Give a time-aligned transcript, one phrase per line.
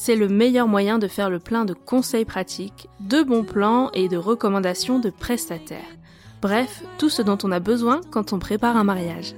[0.00, 4.08] c'est le meilleur moyen de faire le plein de conseils pratiques, de bons plans et
[4.08, 5.94] de recommandations de prestataires.
[6.40, 9.34] Bref, tout ce dont on a besoin quand on prépare un mariage.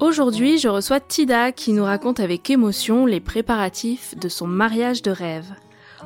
[0.00, 5.12] Aujourd'hui, je reçois Tida qui nous raconte avec émotion les préparatifs de son mariage de
[5.12, 5.54] rêve.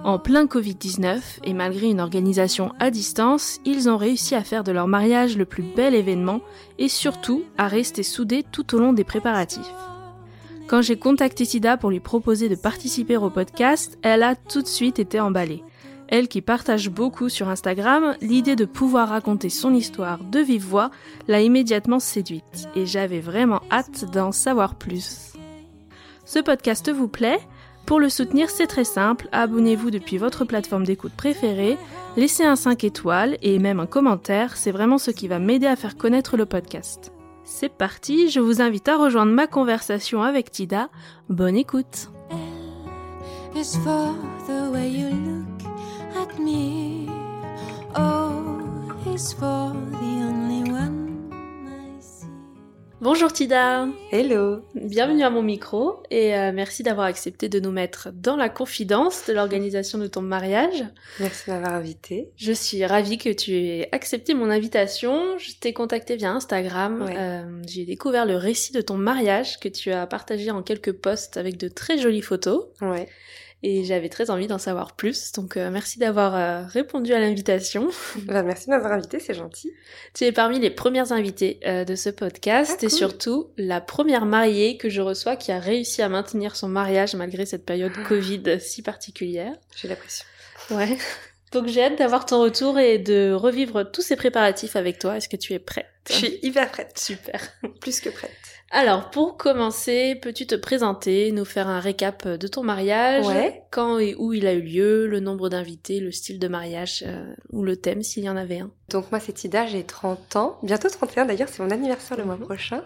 [0.05, 4.73] En plein Covid-19 et malgré une organisation à distance, ils ont réussi à faire de
[4.73, 6.41] leur mariage le plus bel événement
[6.79, 9.73] et surtout à rester soudés tout au long des préparatifs.
[10.69, 14.67] Quand j'ai contacté Sida pour lui proposer de participer au podcast, elle a tout de
[14.67, 15.63] suite été emballée.
[16.09, 20.91] Elle qui partage beaucoup sur Instagram, l'idée de pouvoir raconter son histoire de vive voix
[21.27, 25.33] l'a immédiatement séduite et j'avais vraiment hâte d'en savoir plus.
[26.25, 27.41] Ce podcast vous plaît?
[27.87, 31.79] Pour le soutenir, c'est très simple, abonnez-vous depuis votre plateforme d'écoute préférée,
[32.17, 35.77] laissez un 5 étoiles et même un commentaire, c'est vraiment ce qui va m'aider à
[35.77, 37.13] faire connaître le podcast.
[37.45, 40.89] C'est parti, je vous invite à rejoindre ma conversation avec Tida.
[41.29, 42.11] Bonne écoute.
[53.03, 53.89] Bonjour Tida.
[54.11, 54.65] Hello.
[54.75, 59.27] Bienvenue à mon micro et euh, merci d'avoir accepté de nous mettre dans la confidence
[59.27, 60.83] de l'organisation de ton mariage.
[61.21, 62.31] Merci de m'avoir invité.
[62.37, 65.37] Je suis ravie que tu aies accepté mon invitation.
[65.37, 67.07] Je t'ai contacté via Instagram.
[67.07, 71.37] Euh, j'ai découvert le récit de ton mariage que tu as partagé en quelques posts
[71.37, 72.65] avec de très jolies photos.
[72.81, 73.09] Ouais
[73.67, 75.33] et j'avais très envie d'en savoir plus.
[75.33, 77.89] Donc euh, merci d'avoir euh, répondu à l'invitation.
[78.27, 79.73] Bah, merci de m'avoir invité, c'est gentil.
[80.15, 84.25] Tu es parmi les premières invitées euh, de ce podcast ah, et surtout la première
[84.25, 88.09] mariée que je reçois qui a réussi à maintenir son mariage malgré cette période ah.
[88.09, 89.53] Covid si particulière.
[89.77, 90.25] J'ai l'impression.
[90.71, 90.97] Ouais.
[91.53, 95.17] Donc j'ai hâte d'avoir ton retour et de revivre tous ces préparatifs avec toi.
[95.17, 95.87] Est-ce que tu es prête?
[96.09, 96.99] Je suis hyper prête.
[96.99, 97.41] Super.
[97.81, 98.31] Plus que prête.
[98.71, 103.25] Alors, pour commencer, peux-tu te présenter, nous faire un récap de ton mariage?
[103.25, 103.63] Ouais.
[103.71, 107.33] Quand et où il a eu lieu, le nombre d'invités, le style de mariage euh,
[107.53, 108.71] ou le thème s'il y en avait un?
[108.89, 112.37] Donc moi c'est Tida, j'ai 30 ans, bientôt 31 d'ailleurs, c'est mon anniversaire le mois
[112.37, 112.45] mhm.
[112.45, 112.85] prochain.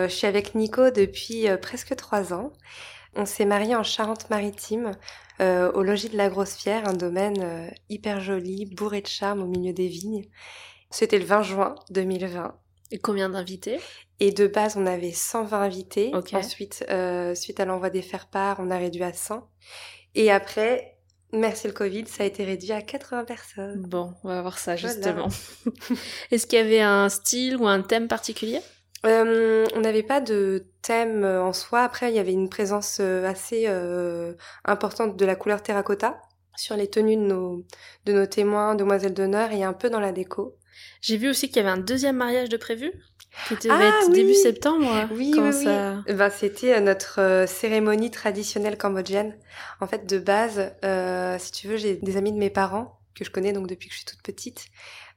[0.00, 2.52] Euh, je suis avec Nico depuis euh, presque 3 ans.
[3.14, 4.90] On s'est mariés en Charente-Maritime,
[5.38, 9.72] au logis de la Grosse Fière, un domaine hyper joli, bourré de charme au milieu
[9.72, 10.24] des vignes.
[10.90, 12.56] C'était le 20 juin 2020.
[12.94, 13.80] Et combien d'invités?
[14.20, 16.12] Et de base, on avait 120 invités.
[16.14, 19.50] Ensuite, euh, suite à l'envoi des faire-part, on a réduit à 100.
[20.14, 20.96] Et après,
[21.32, 23.82] merci le Covid, ça a été réduit à 80 personnes.
[23.82, 25.26] Bon, on va voir ça justement.
[26.30, 28.60] Est-ce qu'il y avait un style ou un thème particulier?
[29.04, 31.82] Euh, on n'avait pas de thème en soi.
[31.82, 33.66] Après, il y avait une présence euh, assez
[34.64, 36.22] importante de la couleur terracotta
[36.56, 37.64] sur les tenues de nos,
[38.04, 40.56] de nos témoins, demoiselles d'honneur et un peu dans la déco.
[41.00, 42.92] J'ai vu aussi qu'il y avait un deuxième mariage de prévu
[43.48, 45.08] qui devait ah être début septembre.
[45.12, 46.02] Oui, oui, ça...
[46.08, 49.36] Ben, c'était euh, notre euh, cérémonie traditionnelle cambodgienne.
[49.80, 53.24] En fait, de base, euh, si tu veux, j'ai des amis de mes parents que
[53.24, 54.66] je connais donc depuis que je suis toute petite,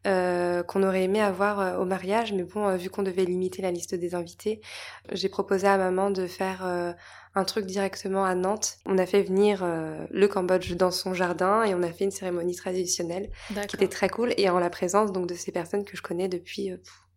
[0.06, 4.16] qu'on aurait aimé avoir au mariage, mais bon, vu qu'on devait limiter la liste des
[4.16, 4.62] invités,
[5.12, 6.96] j'ai proposé à maman de faire
[7.36, 8.78] un truc directement à Nantes.
[8.86, 9.66] On a fait venir
[10.10, 13.30] le Cambodge dans son jardin et on a fait une cérémonie traditionnelle
[13.68, 16.28] qui était très cool et en la présence donc de ces personnes que je connais
[16.28, 16.72] depuis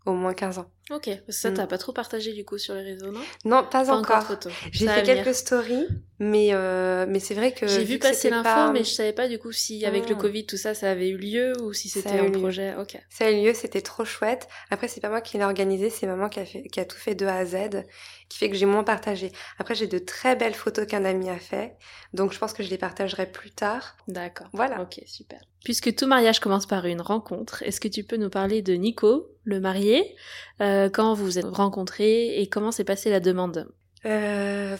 [0.06, 0.70] au moins 15 ans.
[0.90, 1.68] Ok, parce que ça, t'as mm.
[1.68, 3.20] pas trop partagé du coup sur les réseaux, non?
[3.44, 4.26] Non, pas, encore.
[4.72, 5.86] J'ai fait quelques stories,
[6.18, 7.66] mais, euh, mais c'est vrai que.
[7.66, 10.20] J'ai vu passer l'info, mais je savais pas du coup si avec le ah.
[10.20, 12.74] Covid, tout ça, ça avait eu lieu ou si c'était un projet.
[12.76, 13.00] Ok.
[13.08, 14.48] Ça a eu lieu, c'était trop chouette.
[14.70, 16.98] Après, c'est pas moi qui l'ai organisé, c'est maman qui a, fait, qui a tout
[16.98, 17.84] fait de A à Z,
[18.28, 19.30] qui fait que j'ai moins partagé.
[19.58, 21.76] Après, j'ai de très belles photos qu'un ami a fait,
[22.14, 23.96] donc je pense que je les partagerai plus tard.
[24.08, 24.48] D'accord.
[24.52, 24.82] Voilà.
[24.82, 25.40] Ok, super.
[25.64, 29.28] Puisque tout mariage commence par une rencontre, est-ce que tu peux nous parler de Nico,
[29.44, 30.16] le marié?
[30.62, 33.68] Euh, Quand vous vous êtes rencontrés et comment s'est passée la demande
[34.06, 34.76] euh,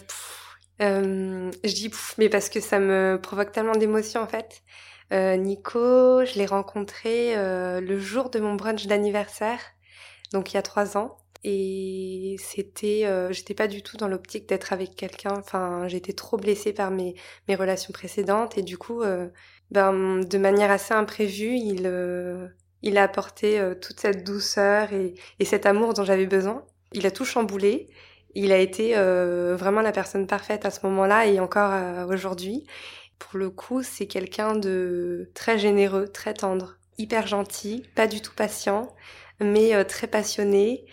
[0.81, 4.61] euh, Je dis pouf, mais parce que ça me provoque tellement d'émotions en fait.
[5.11, 9.59] Nico, je l'ai rencontré le jour de mon brunch d'anniversaire,
[10.31, 11.17] donc il y a trois ans.
[11.43, 15.33] Et c'était, j'étais pas du tout dans l'optique d'être avec quelqu'un.
[15.37, 17.15] Enfin, j'étais trop blessée par mes,
[17.49, 19.03] mes relations précédentes et du coup,
[19.71, 22.47] ben, de manière assez imprévue, il, euh,
[22.83, 26.65] il a apporté euh, toute cette douceur et, et cet amour dont j'avais besoin.
[26.93, 27.87] Il a tout chamboulé.
[28.33, 32.65] Il a été euh, vraiment la personne parfaite à ce moment-là et encore aujourd'hui.
[33.19, 38.33] Pour le coup, c'est quelqu'un de très généreux, très tendre, hyper gentil, pas du tout
[38.33, 38.95] patient,
[39.41, 40.85] mais très passionné.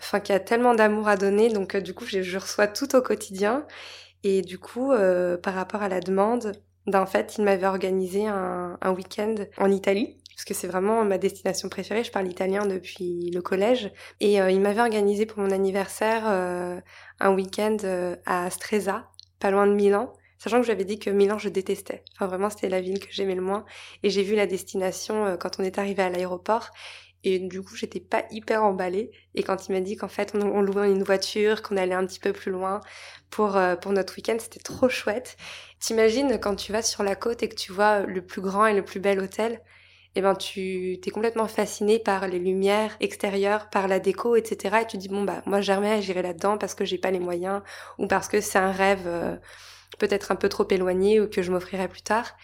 [0.00, 1.48] Enfin, qui a tellement d'amour à donner.
[1.48, 3.66] Donc, du coup, je, reçois tout au quotidien.
[4.22, 4.92] Et du coup,
[5.42, 6.52] par rapport à la demande,
[6.86, 11.18] ben, en fait, il m'avait organisé un week-end en Italie parce que c'est vraiment ma
[11.18, 12.02] destination préférée.
[12.02, 13.90] Je parle italien depuis le collège.
[14.20, 16.80] Et euh, il m'avait organisé pour mon anniversaire euh,
[17.20, 20.12] un week-end euh, à Stresa, pas loin de Milan.
[20.38, 22.02] Sachant que j'avais dit que Milan, je détestais.
[22.14, 23.64] Enfin, vraiment, c'était la ville que j'aimais le moins.
[24.02, 26.70] Et j'ai vu la destination quand on est arrivé à l'aéroport.
[27.22, 29.12] Et du coup, j'étais pas hyper emballée.
[29.34, 32.20] Et quand il m'a dit qu'en fait, on, louait une voiture, qu'on allait un petit
[32.20, 32.80] peu plus loin
[33.30, 35.38] pour, pour notre week-end, c'était trop chouette.
[35.80, 38.74] T'imagines quand tu vas sur la côte et que tu vois le plus grand et
[38.74, 39.62] le plus bel hôtel,
[40.16, 44.76] eh ben tu t'es complètement fasciné par les lumières extérieures, par la déco, etc.
[44.82, 47.62] Et tu dis bon bah moi jamais j'irai là-dedans parce que j'ai pas les moyens
[47.98, 49.36] ou parce que c'est un rêve euh,
[49.98, 52.36] peut-être un peu trop éloigné ou que je m'offrirai plus tard.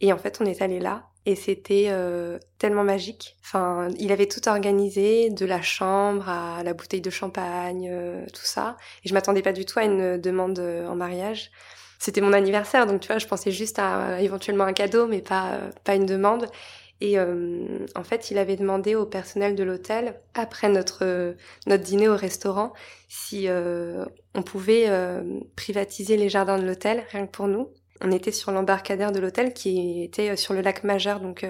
[0.00, 3.36] Et en fait on est allé là et c'était euh, tellement magique.
[3.42, 8.44] Enfin, il avait tout organisé, de la chambre à la bouteille de champagne, euh, tout
[8.44, 8.76] ça.
[9.04, 11.52] Et je m'attendais pas du tout à une demande en mariage
[12.02, 15.20] c'était mon anniversaire, donc tu vois, je pensais juste à euh, éventuellement un cadeau, mais
[15.20, 16.46] pas, euh, pas une demande.
[17.00, 21.34] Et euh, en fait, il avait demandé au personnel de l'hôtel, après notre,
[21.66, 22.72] notre dîner au restaurant,
[23.08, 23.48] si
[24.34, 24.88] on pouvait
[25.56, 27.68] privatiser les jardins de l'hôtel, rien que pour nous.
[28.00, 31.46] On était sur l'embarcadère de l'hôtel qui était sur le lac majeur, donc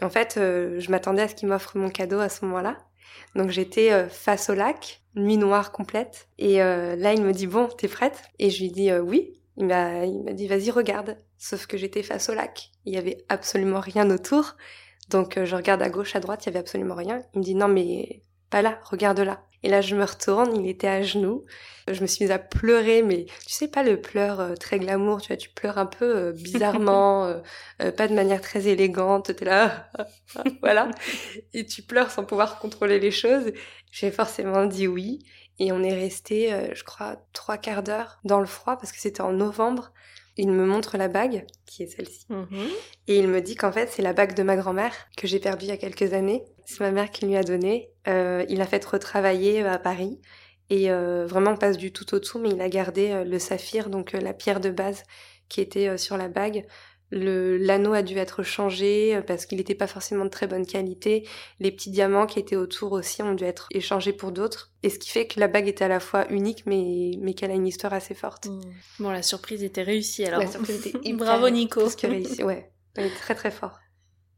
[0.00, 2.78] en fait, je m'attendais à ce qu'il m'offre mon cadeau à ce moment-là.
[3.34, 6.28] Donc j'étais face au lac, nuit noire complète.
[6.38, 8.22] Et là, il me dit, bon, t'es prête?
[8.38, 9.34] Et je lui dis, oui.
[9.56, 11.16] Il m'a, dit vas-y regarde.
[11.38, 12.70] Sauf que j'étais face au lac.
[12.84, 14.56] Il y avait absolument rien autour.
[15.10, 17.22] Donc euh, je regarde à gauche, à droite, il y avait absolument rien.
[17.34, 19.42] Il me dit non mais pas là, regarde là.
[19.62, 21.44] Et là je me retourne, il était à genoux.
[21.88, 25.20] Je me suis mise à pleurer, mais tu sais pas le pleur euh, très glamour,
[25.20, 27.40] tu vois, tu pleures un peu euh, bizarrement,
[27.96, 29.34] pas de manière très élégante.
[29.34, 29.90] T'es là,
[30.62, 30.90] voilà,
[31.52, 33.52] et tu pleures sans pouvoir contrôler les choses.
[33.90, 35.24] J'ai forcément dit oui.
[35.58, 39.20] Et on est resté, je crois, trois quarts d'heure dans le froid parce que c'était
[39.20, 39.92] en novembre.
[40.36, 42.26] Il me montre la bague, qui est celle-ci.
[42.30, 42.68] Mhm.
[43.08, 45.66] Et il me dit qu'en fait, c'est la bague de ma grand-mère que j'ai perdue
[45.66, 46.44] il y a quelques années.
[46.64, 47.90] C'est ma mère qui lui a donné.
[48.08, 50.20] Euh, il a fait retravailler à Paris.
[50.70, 53.90] Et euh, vraiment, on passe du tout au tout, mais il a gardé le saphir,
[53.90, 55.02] donc la pierre de base
[55.50, 56.64] qui était sur la bague,
[57.12, 61.28] l'anneau a dû être changé euh, parce qu'il n'était pas forcément de très bonne qualité.
[61.60, 64.72] Les petits diamants qui étaient autour aussi ont dû être échangés pour d'autres.
[64.82, 67.50] Et ce qui fait que la bague était à la fois unique mais, mais qu'elle
[67.50, 68.46] a une histoire assez forte.
[68.46, 68.60] Mmh.
[69.00, 70.40] Bon, la surprise était réussie alors.
[70.40, 71.80] La surprise était Bravo Nico.
[71.80, 72.72] Parce que réussi, ouais.
[72.96, 73.78] Elle est très très fort.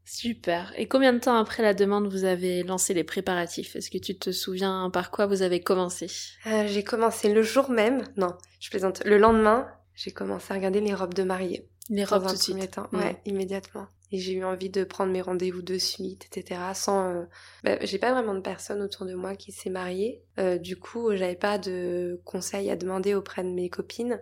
[0.05, 0.71] Super.
[0.77, 3.75] Et combien de temps après la demande vous avez lancé les préparatifs?
[3.75, 6.07] Est-ce que tu te souviens par quoi vous avez commencé?
[6.45, 8.03] Euh, J'ai commencé le jour même.
[8.15, 9.03] Non, je plaisante.
[9.03, 11.67] Le lendemain, j'ai commencé à regarder les robes de mariée.
[11.89, 12.71] Les robes tout de suite.
[12.71, 12.87] Temps.
[12.93, 13.87] Ouais, immédiatement.
[14.11, 16.61] Et j'ai eu envie de prendre mes rendez-vous de suite, etc.
[16.73, 17.23] Sans, euh...
[17.63, 20.21] bah, j'ai pas vraiment de personne autour de moi qui s'est mariée.
[20.39, 24.19] Euh, du coup, j'avais pas de conseils à demander auprès de mes copines.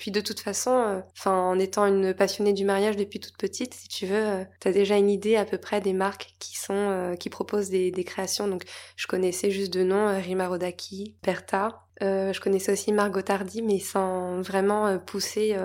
[0.00, 3.74] Puis de toute façon, euh, enfin, en étant une passionnée du mariage depuis toute petite,
[3.74, 6.72] si tu veux, euh, t'as déjà une idée à peu près des marques qui sont,
[6.72, 8.48] euh, qui proposent des, des, créations.
[8.48, 8.64] Donc,
[8.96, 13.78] je connaissais juste de nom Rima Rodaki, Perta, Euh, je connaissais aussi Margot Tardy, mais
[13.78, 15.56] sans vraiment euh, pousser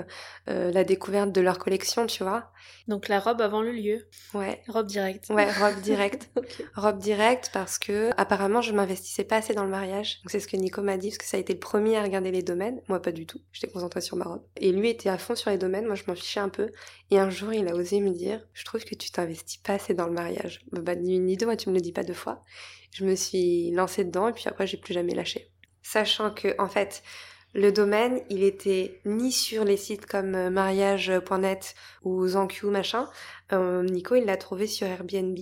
[0.49, 2.51] euh, la découverte de leur collection, tu vois.
[2.87, 4.07] Donc la robe avant le lieu.
[4.33, 4.61] Ouais.
[4.67, 5.29] Robe directe.
[5.29, 6.29] Ouais, robe directe.
[6.75, 10.21] Robe directe parce que apparemment je m'investissais pas assez dans le mariage.
[10.23, 12.03] Donc c'est ce que Nico m'a dit parce que ça a été le premier à
[12.03, 12.81] regarder les domaines.
[12.87, 13.39] Moi pas du tout.
[13.51, 14.43] J'étais concentrée sur ma robe.
[14.57, 15.85] Et lui était à fond sur les domaines.
[15.85, 16.69] Moi je m'en fichais un peu.
[17.11, 19.93] Et un jour il a osé me dire, je trouve que tu t'investis pas assez
[19.93, 20.61] dans le mariage.
[20.71, 22.43] Bah ni une ni deux, moi tu me le dis pas deux fois.
[22.91, 25.51] Je me suis lancée dedans et puis après j'ai plus jamais lâché.
[25.87, 27.03] Sachant que en fait
[27.53, 33.07] le domaine, il était ni sur les sites comme euh, mariage.net ou Zanku machin.
[33.53, 35.37] Euh, Nico, il l'a trouvé sur Airbnb.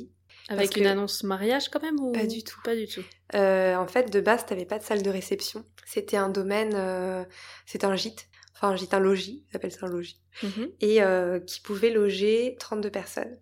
[0.50, 2.60] Avec une annonce mariage quand même ou Pas du tout.
[2.66, 3.02] Pas du tout.
[3.34, 5.66] Euh, en fait, de base, t'avais pas de salle de réception.
[5.86, 7.24] C'était un domaine, euh,
[7.66, 10.70] c'était un gîte, enfin un gîte, un logis, ils appellent ça un logis, Mhm.
[10.82, 13.38] et euh, qui pouvait loger 32 personnes.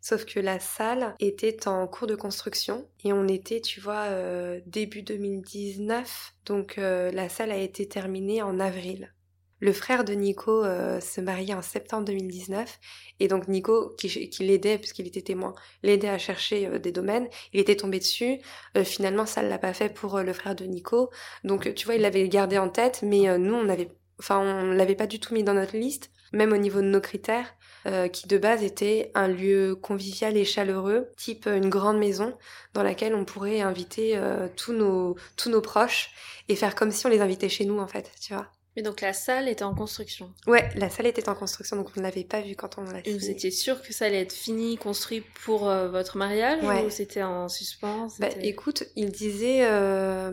[0.00, 4.60] Sauf que la salle était en cours de construction et on était, tu vois, euh,
[4.66, 6.34] début 2019.
[6.44, 9.14] Donc euh, la salle a été terminée en avril.
[9.60, 12.80] Le frère de Nico euh, se mariait en septembre 2019
[13.20, 17.28] et donc Nico, qui, qui l'aidait puisqu'il était témoin, l'aidait à chercher euh, des domaines.
[17.52, 18.40] Il était tombé dessus.
[18.82, 21.10] Finalement, ça ne l'a pas fait pour le frère de Nico.
[21.44, 24.96] Donc tu vois, il l'avait gardé en tête, mais nous, on avait, enfin, on l'avait
[24.96, 27.54] pas du tout mis dans notre liste, même au niveau de nos critères
[27.86, 32.32] euh, qui de base était un lieu convivial et chaleureux, type euh, une grande maison
[32.74, 36.10] dans laquelle on pourrait inviter euh, tous nos tous nos proches
[36.48, 38.46] et faire comme si on les invitait chez nous en fait, tu vois.
[38.74, 40.32] Mais donc la salle était en construction.
[40.46, 43.00] Ouais, la salle était en construction donc on ne l'avait pas vue quand on l'a
[43.06, 46.82] Et vous étiez sûr que ça allait être fini, construit pour euh, votre mariage Ouais.
[46.84, 50.32] ou c'était en suspens Bah, écoute, il disait euh,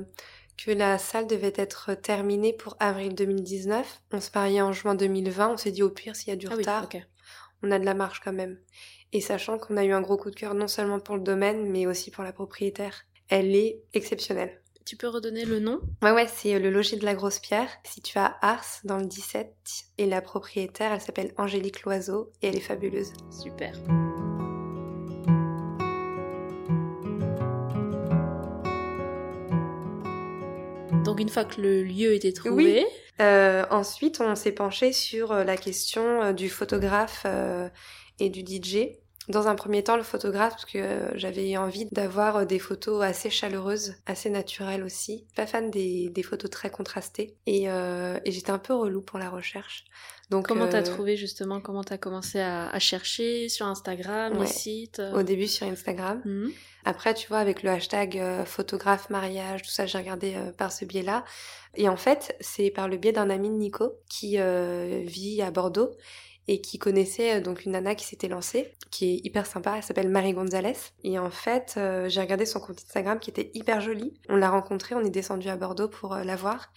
[0.58, 4.02] que la salle devait être terminée pour avril 2019.
[4.14, 5.50] On se mariait en juin 2020.
[5.50, 7.02] On s'est dit au pire s'il y a du Ah oui, retard, ok.
[7.64, 8.58] On a de la marge quand même.
[9.12, 11.70] Et sachant qu'on a eu un gros coup de cœur non seulement pour le domaine,
[11.70, 13.06] mais aussi pour la propriétaire.
[13.28, 14.62] Elle est exceptionnelle.
[14.86, 15.82] Tu peux redonner le nom?
[16.02, 19.54] Ouais, ouais, c'est le logis de la Grosse Pierre, situé à Ars, dans le 17.
[20.00, 23.14] Et la propriétaire, elle s'appelle Angélique Loiseau, et elle est fabuleuse.
[23.30, 23.74] Super.
[31.20, 32.86] Donc une fois que le lieu était trouvé,
[33.22, 37.68] Euh, ensuite, on s'est penché sur euh, la question euh, du photographe euh,
[38.20, 39.02] et du DJ.
[39.28, 43.30] Dans un premier temps, le photographe, parce que euh, j'avais envie d'avoir des photos assez
[43.30, 45.28] chaleureuses, assez naturelles aussi.
[45.36, 47.36] Pas fan des, des photos très contrastées.
[47.46, 49.84] Et, et j'étais un peu relou pour la recherche.
[50.30, 54.48] Donc, comment t'as euh, trouvé justement Comment t'as commencé à, à chercher sur Instagram, les
[54.48, 56.22] sites Au début sur Instagram.
[56.26, 56.52] Mhm.
[56.86, 60.72] Après, tu vois, avec le hashtag euh, photographe mariage, tout ça, j'ai regardé euh, par
[60.72, 61.26] ce biais-là.
[61.76, 65.52] Et en fait, c'est par le biais d'un ami de Nico qui euh, vit à
[65.52, 65.92] Bordeaux
[66.50, 69.84] et qui connaissait euh, donc une nana qui s'était lancée, qui est hyper sympa, elle
[69.84, 70.74] s'appelle Marie Gonzalez.
[71.04, 74.16] Et en fait, euh, j'ai regardé son compte Instagram qui était hyper joli.
[74.30, 76.72] On l'a rencontré, on est descendu à Bordeaux pour euh, la voir.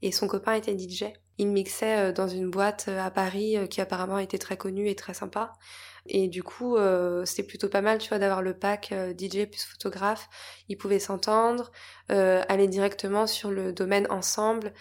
[0.00, 1.04] Et son copain était DJ.
[1.38, 4.88] Il mixait euh, dans une boîte euh, à Paris euh, qui apparemment était très connue
[4.88, 5.52] et très sympa.
[6.10, 6.78] Et du coup,
[7.26, 10.30] c'était plutôt pas mal, tu vois, d'avoir le pack DJ plus photographe.
[10.70, 11.70] Ils pouvaient s'entendre,
[12.08, 14.72] aller directement sur le domaine ensemble,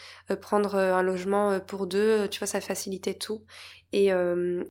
[0.42, 3.44] prendre un logement pour deux, tu vois, ça facilitait tout.
[3.92, 4.10] Et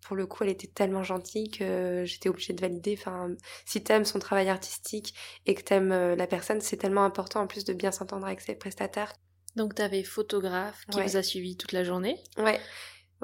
[0.01, 2.97] pour le coup, elle était tellement gentille que j'étais obligée de valider.
[2.99, 3.35] Enfin,
[3.67, 5.13] si t'aimes son travail artistique
[5.45, 8.55] et que t'aimes la personne, c'est tellement important en plus de bien s'entendre avec ses
[8.55, 9.13] prestataires.
[9.57, 11.07] Donc t'avais photographe qui Ouais.
[11.07, 12.19] vous a suivi toute la journée?
[12.39, 12.61] Ouais.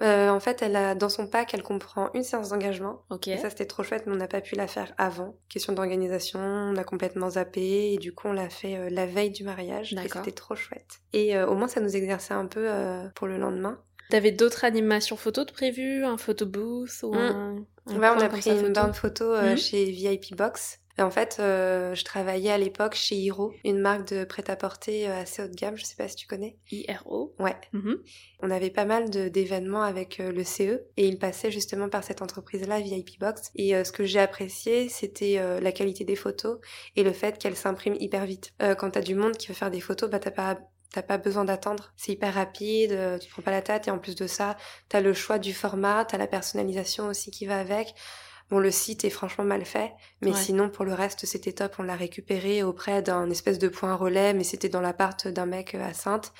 [0.01, 3.03] Euh, en fait, elle a dans son pack, elle comprend une séance d'engagement.
[3.11, 3.29] Ok.
[3.29, 5.37] Et ça, c'était trop chouette, mais on n'a pas pu la faire avant.
[5.51, 9.31] Question d'organisation, on a complètement zappé, et du coup, on l'a fait euh, la veille
[9.31, 9.93] du mariage.
[9.93, 10.23] Et D'accord.
[10.25, 11.01] c'était trop chouette.
[11.12, 13.83] Et euh, au moins, ça nous exerçait un peu euh, pour le lendemain.
[14.09, 17.19] T'avais d'autres animations photos de prévues, un photo booth ou Mm.
[17.19, 17.57] un,
[17.89, 18.73] un Ouais, on a pris une photo?
[18.73, 19.57] bande photo Mhm.
[19.59, 20.79] chez VIP Box.
[20.99, 25.23] Et en fait, euh, je travaillais à l'époque chez Hiro, une marque de prêt-à-porter euh,
[25.23, 26.59] assez haut de gamme, je sais pas si tu connais.
[26.71, 27.35] IRO.
[27.39, 27.57] Ouais.
[27.73, 28.03] Mhm.
[28.41, 32.05] On avait pas mal de- d'événements avec euh, le CE et il passait justement par
[32.05, 33.51] cette entreprise-là, VIP Box.
[33.55, 36.59] Et euh, ce que j'ai apprécié, c'était la qualité des photos
[36.97, 38.53] et le fait qu'elles s'impriment hyper vite.
[38.79, 40.59] Quand t'as du monde qui veut faire des photos, bah t'as pas
[40.95, 43.99] T'as pas besoin d'attendre, c'est hyper rapide, tu te prends pas la tête et en
[43.99, 44.59] plus de ça,
[44.91, 47.95] t'as le choix du format, t'as la personnalisation aussi qui va avec.
[48.51, 50.37] Bon, le site est franchement mal fait, mais Ouais.
[50.37, 51.75] sinon pour le reste c'était top.
[51.79, 55.75] On l'a récupéré auprès d'un espèce de point relais, mais c'était dans l'appart d'un mec
[55.75, 56.33] à Sainte.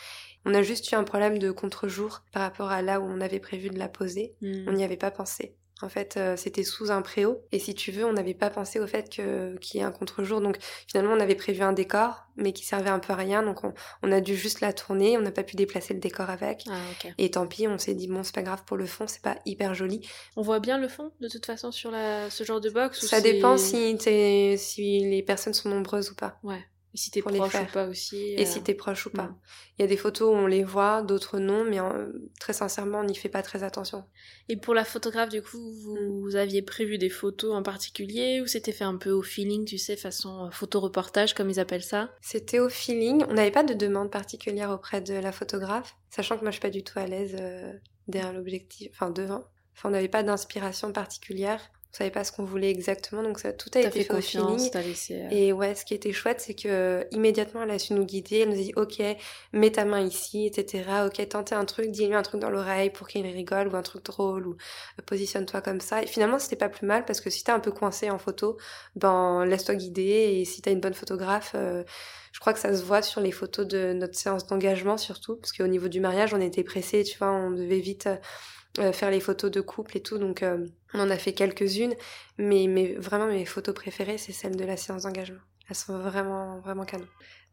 [0.45, 3.39] On a juste eu un problème de contre-jour par rapport à là où on avait
[3.41, 4.35] prévu de la poser.
[4.43, 4.65] Mm.
[4.69, 5.55] On n'y avait pas pensé.
[5.83, 7.45] En fait, euh, c'était sous un préau.
[7.53, 9.93] Et si tu veux, on n'avait pas pensé au fait que qu'il y ait un
[9.93, 10.41] contre-jour.
[10.41, 13.43] Donc finalement, on avait prévu un décor, mais qui servait un peu à rien.
[13.43, 15.19] Donc on, on a dû juste la tourner.
[15.19, 16.65] On n'a pas pu déplacer le décor avec.
[16.71, 16.79] Ah.
[17.19, 19.39] Et tant pis, on s'est dit bon, c'est pas grave pour le fond, c'est pas
[19.45, 20.07] hyper joli.
[20.37, 22.31] On voit bien le fond de toute façon sur la...
[22.31, 23.99] ce genre de box Ça dépend si,
[24.59, 26.39] si les personnes sont nombreuses ou pas.
[26.43, 26.65] Ouais.
[26.95, 28.35] Et si t'es proche ou pas aussi.
[28.35, 29.29] Et euh, si t'es proche ou pas.
[29.29, 29.37] mm.
[29.79, 33.01] Il y a des photos où on les voit, d'autres non, mais euh, très sincèrement,
[33.01, 34.05] on n'y fait pas très attention.
[34.51, 36.21] Et pour la photographe, du coup, vous, Mm.
[36.21, 39.79] vous aviez prévu des photos en particulier ou c'était fait un peu au feeling, tu
[39.79, 42.11] sais, façon euh, photo-reportage, comme ils appellent ça?
[42.21, 43.25] C'était au feeling.
[43.29, 46.61] On n'avait pas de demande particulière auprès de la photographe, sachant que moi je suis
[46.63, 47.73] pas du tout à l'aise euh,
[48.09, 49.45] derrière l'objectif, enfin devant.
[49.75, 51.61] Enfin, on n'avait pas d'inspiration particulière.
[51.95, 54.21] On savait pas ce qu'on voulait exactement, donc ça tout a été fait fait au
[54.23, 54.71] feeling.
[54.81, 55.15] laissé.
[55.15, 58.39] euh, Et ouais, ce qui était chouette, c'est que immédiatement elle a su nous guider.
[58.39, 59.03] Elle nous a dit OK,
[59.53, 60.85] mets ta main ici, etc.
[61.07, 64.03] OK, tentez un truc, dis-lui un truc dans l'oreille pour qu'il rigole ou un truc
[64.07, 66.03] drôle ou euh, positionne-toi comme ça.
[66.03, 68.57] Et finalement, c'était pas plus mal parce que si t'es un peu coincé en photo,
[68.97, 70.39] ben laisse-toi guider.
[70.41, 71.85] Et si t'as une bonne photographe, euh,
[72.33, 75.53] je crois que ça se voit sur les photos de notre séance d'engagement surtout, parce
[75.53, 78.09] qu'au niveau du mariage, on était pressés, tu vois, on devait vite
[78.79, 81.95] euh, faire les photos de couple et tout, donc euh, on en a fait quelques-unes,
[82.39, 85.41] mais, mais vraiment mes photos préférées, c'est celles de la séance d'engagement.
[85.69, 87.07] Elles sont vraiment, vraiment canon.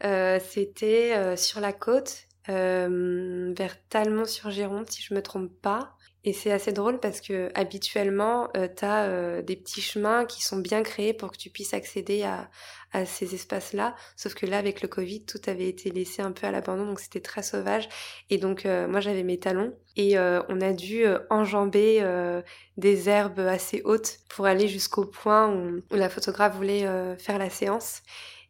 [0.04, 5.96] Euh, C'était sur la côte, vers Talmont-sur-Gironde, si je me trompe pas.
[6.26, 10.58] Et c'est assez drôle parce que habituellement, euh, t'as euh, des petits chemins qui sont
[10.58, 12.50] bien créés pour que tu puisses accéder à,
[12.92, 13.96] à ces espaces-là.
[14.16, 17.00] Sauf que là, avec le Covid, tout avait été laissé un peu à l'abandon, donc
[17.00, 17.88] c'était très sauvage.
[18.30, 22.42] Et donc, euh, moi, j'avais mes talons et euh, on a dû euh, enjamber euh,
[22.78, 26.86] des herbes assez hautes pour aller jusqu'au point où, où la photographe voulait
[27.18, 28.02] faire la séance.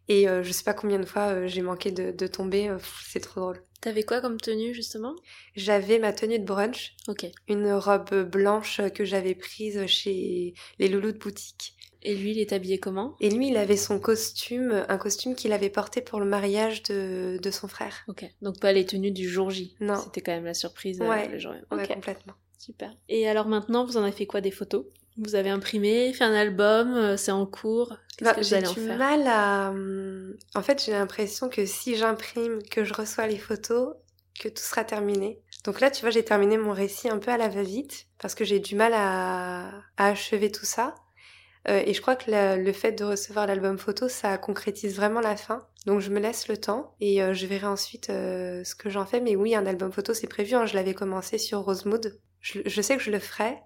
[0.07, 3.63] Et je sais pas combien de fois j'ai manqué de, de tomber, c'est trop drôle.
[3.79, 5.15] T'avais quoi comme tenue, justement?
[5.55, 7.27] J'avais ma tenue de brunch, Ok.
[7.47, 11.75] une robe blanche que j'avais prise chez les loulous de boutique.
[12.01, 13.15] Et lui, il est habillé comment?
[13.19, 17.37] Et lui, il avait son costume, un costume qu'il avait porté pour le mariage de,
[17.41, 18.03] de son frère.
[18.07, 18.25] Ok.
[18.41, 19.75] Donc pas les tenues du jour J.
[19.81, 19.95] Non.
[19.97, 21.01] C'était quand même la surprise.
[21.01, 21.27] euh, Ouais.
[21.27, 21.51] le jour.
[21.71, 21.93] Ouais, Ok.
[21.93, 22.33] complètement.
[22.57, 22.93] Super.
[23.09, 24.85] Et alors maintenant, vous en avez fait quoi des photos?
[25.17, 27.97] Vous avez imprimé, fait un album, euh, c'est en cours?
[28.17, 28.97] Qu'est-ce Bah, que vous j'ai allez en du faire?
[28.97, 29.69] mal à...
[29.71, 33.95] hum, En fait, j'ai l'impression que si j'imprime, que je reçois les photos,
[34.39, 35.41] que tout sera terminé.
[35.65, 38.45] Donc là, tu vois, j'ai terminé mon récit un peu à la va-vite, parce que
[38.45, 40.95] j'ai du mal à, à achever tout ça.
[41.69, 45.21] Euh, et je crois que la- le fait de recevoir l'album photo, ça concrétise vraiment
[45.21, 45.67] la fin.
[45.85, 49.05] Donc je me laisse le temps et euh, je verrai ensuite euh, ce que j'en
[49.05, 49.21] fais.
[49.21, 50.55] Mais oui, un album photo, c'est prévu.
[50.55, 50.65] hein.
[50.65, 52.19] Je l'avais commencé sur Rosemood.
[52.41, 53.57] Je, je sais que je le ferai.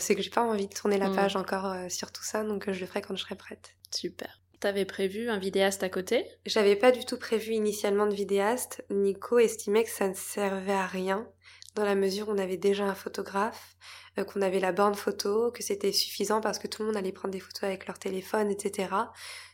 [0.00, 1.14] C'est que j'ai pas envie de tourner la Mm.
[1.14, 3.70] page encore sur tout ça, donc je le ferai quand je serai prête.
[3.94, 4.40] Super.
[4.58, 6.24] T'avais prévu un vidéaste à côté?
[6.46, 8.84] J'avais pas du tout prévu initialement de vidéaste.
[8.90, 11.28] Nico estimait que ça ne servait à rien
[11.76, 13.76] dans la mesure où on avait déjà un photographe,
[14.16, 17.32] qu'on avait la borne photo, que c'était suffisant parce que tout le monde allait prendre
[17.32, 18.88] des photos avec leur téléphone, etc.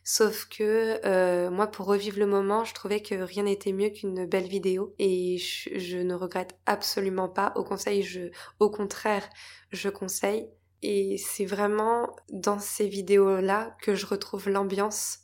[0.05, 4.27] Sauf que euh, moi, pour revivre le moment, je trouvais que rien n'était mieux qu'une
[4.27, 7.53] belle vidéo et je, je ne regrette absolument pas.
[7.57, 9.29] Au conseil, je, au contraire,
[9.71, 10.49] je conseille.
[10.83, 15.19] Et c'est vraiment dans ces vidéos-là que je retrouve l'ambiance,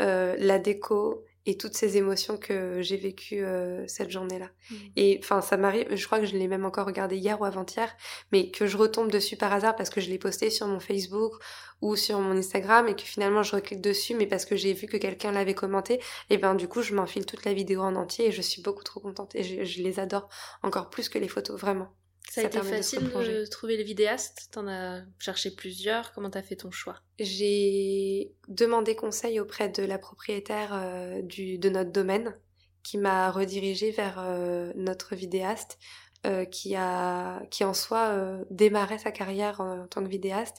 [0.00, 4.50] euh, la déco et toutes ces émotions que j'ai vécues euh, cette journée-là.
[4.96, 7.94] Et enfin, ça m'arrive, je crois que je l'ai même encore regardé hier ou avant-hier,
[8.32, 11.34] mais que je retombe dessus par hasard parce que je l'ai posté sur mon Facebook
[11.82, 14.86] ou sur mon Instagram et que finalement je reclique dessus, mais parce que j'ai vu
[14.86, 18.28] que quelqu'un l'avait commenté, et ben du coup je m'enfile toute la vidéo en entier
[18.28, 20.28] et je suis beaucoup trop contente et je, je les adore
[20.62, 21.94] encore plus que les photos, vraiment.
[22.30, 24.48] Ça a été de facile de trouver les vidéastes.
[24.50, 26.12] T'en as cherché plusieurs.
[26.12, 26.96] Comment t'as fait ton choix?
[27.20, 32.36] J'ai demandé conseil auprès de la propriétaire euh, du, de notre domaine
[32.82, 35.78] qui m'a redirigée vers euh, notre vidéaste
[36.26, 40.56] euh, qui a qui en soi démarré sa carrière en, en tant que vidéaste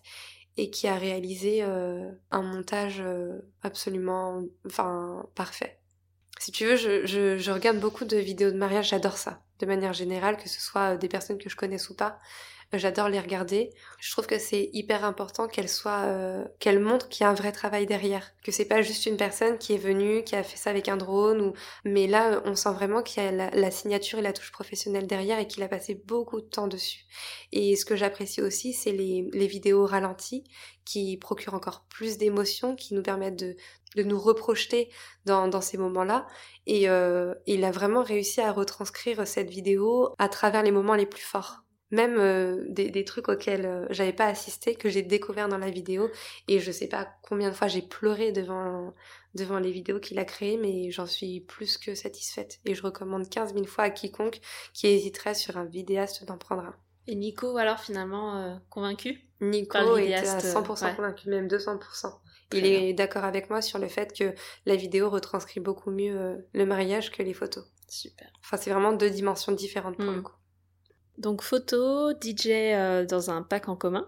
[0.57, 3.03] et qui a réalisé un montage
[3.61, 5.81] absolument enfin parfait.
[6.39, 9.65] Si tu veux, je, je, je regarde beaucoup de vidéos de mariage, j'adore ça, de
[9.65, 12.19] manière générale, que ce soit des personnes que je connaisse ou pas.
[12.77, 13.71] J'adore les regarder.
[13.99, 17.33] Je trouve que c'est hyper important qu'elles soient, euh, qu'elles montrent qu'il y a un
[17.33, 20.57] vrai travail derrière, que c'est pas juste une personne qui est venue, qui a fait
[20.57, 24.21] ça avec un drone mais là, on sent vraiment qu'il y a la, signature et
[24.21, 27.05] la touche professionnelle derrière et qu'il a passé beaucoup de temps dessus.
[27.51, 30.43] Et ce que j'apprécie aussi, c'est les, vidéos ralenties
[30.85, 33.55] qui procurent encore plus d'émotions, qui nous permettent de,
[34.03, 34.89] nous reprojeter
[35.25, 36.27] dans, dans ces moments-là.
[36.67, 41.05] Et euh, il a vraiment réussi à retranscrire cette vidéo à travers les moments les
[41.05, 45.47] plus forts même euh, des, des, trucs auxquels euh, j'avais pas assisté que j'ai découvert
[45.47, 46.09] dans la vidéo
[46.47, 48.93] et je sais pas combien de fois j'ai pleuré devant
[49.35, 53.29] devant les vidéos qu'il a créées mais j'en suis plus que satisfaite et je recommande
[53.29, 54.39] 15 000 fois à quiconque
[54.73, 56.75] qui hésiterait sur un vidéaste d'en prendre un.
[57.07, 59.21] Et Nico alors finalement euh, convaincu?
[59.41, 60.95] Nico était à 100% ouais.
[60.95, 61.79] convaincu, même 200%.
[62.53, 64.33] Il est d'accord avec moi sur le fait que
[64.65, 67.65] la vidéo retranscrit beaucoup mieux euh, le mariage que les photos.
[67.89, 68.27] Super.
[68.39, 70.15] Enfin, c'est vraiment deux dimensions différentes pour mm.
[70.15, 70.33] le coup.
[71.17, 74.07] Donc photo, DJ euh, dans un pack en commun.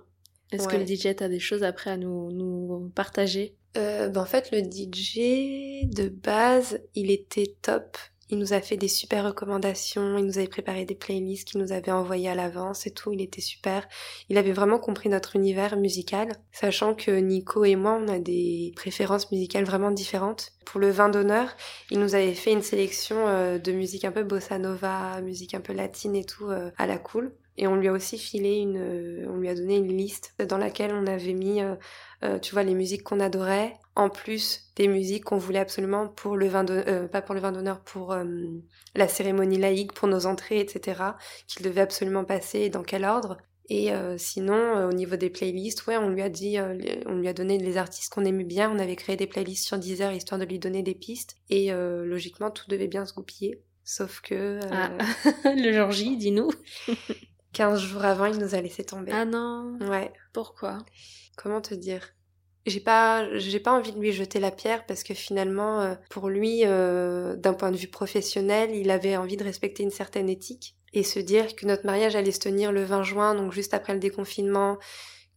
[0.51, 0.73] Est-ce ouais.
[0.73, 3.55] que le DJ a des choses après à nous, nous partager?
[3.77, 7.97] Euh, ben, En fait, le DJ, de base, il était top.
[8.29, 11.71] Il nous a fait des super recommandations, il nous avait préparé des playlists qu'il nous
[11.71, 13.87] avait envoyées à l'avance et tout, il était super.
[14.27, 18.73] Il avait vraiment compris notre univers musical, sachant que Nico et moi, on a des
[18.75, 20.51] préférences musicales vraiment différentes.
[20.65, 21.55] Pour le vin d'honneur,
[21.89, 25.61] il nous avait fait une sélection euh, de musique un peu bossa nova, musique un
[25.61, 27.31] peu latine et tout, euh, à la cool.
[27.57, 30.57] Et on lui a aussi filé une, euh, on lui a donné une liste dans
[30.57, 31.61] laquelle on avait mis,
[32.41, 36.47] tu vois, les musiques qu'on adorait, en plus des musiques qu'on voulait absolument pour le
[36.47, 38.23] vin euh, pas pour le vin d'honneur, pour euh,
[38.93, 41.01] la cérémonie laïque, pour nos entrées, etc.,
[41.47, 43.37] qu'il devait absolument passer et dans quel ordre.
[43.69, 46.57] Et euh, sinon, au niveau des playlists, ouais, on lui a dit,
[47.07, 48.71] on lui a donné les artistes qu'on aimait bien.
[48.71, 51.35] On avait créé des playlists sur Deezer histoire de lui donner des pistes.
[51.49, 53.61] Et logiquement, tout devait bien se goupiller.
[53.83, 54.61] Sauf que.
[54.71, 54.91] Ah.
[55.43, 56.49] le jour J, dis-nous.
[57.53, 59.11] 15 jours avant, il nous a laissé tomber.
[59.13, 60.11] Ah non Ouais.
[60.33, 60.79] Pourquoi?
[61.35, 62.13] Comment te dire?
[62.65, 66.27] J'ai pas j'ai pas envie de lui jeter la pierre parce que finalement euh, pour
[66.27, 70.75] lui euh, d'un point de vue professionnel il avait envie de respecter une certaine éthique
[70.91, 73.93] et se dire que notre mariage allait se tenir le 20 juin donc juste après
[73.93, 74.79] le déconfinement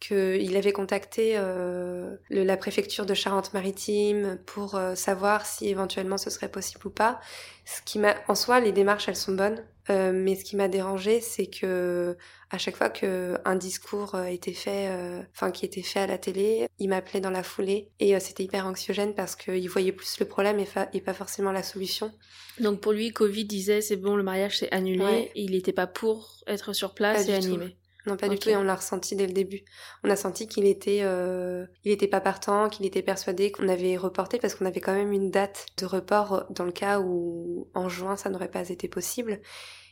[0.01, 6.87] qu'il avait contacté euh, la préfecture de Charente-Maritime pour savoir si éventuellement ce serait possible
[6.87, 7.20] ou pas.
[7.66, 10.68] Ce qui m'a, en soi, les démarches elles sont bonnes, euh, mais ce qui m'a
[10.68, 12.16] dérangé, c'est que
[12.50, 14.88] à chaque fois que un discours était fait,
[15.35, 18.66] enfin qui était fait à la télé, il m'appelait dans la foulée et c'était hyper
[18.66, 20.59] anxiogène parce qu'il voyait plus le problème
[20.92, 22.12] et, pas forcément la solution.
[22.59, 25.87] Donc pour lui, Covid disait c'est bon, le mariage s'est annulé, et il n'était pas
[25.87, 27.76] pour être sur place et animé.
[28.06, 29.62] Non, pas du tout, et on l'a ressenti dès le début.
[30.04, 33.96] On a senti qu'il était, euh, il était pas partant, qu'il était persuadé qu'on avait
[33.96, 37.88] reporté parce qu'on avait quand même une date de report dans le cas où en
[37.88, 39.40] juin ça n'aurait pas été possible.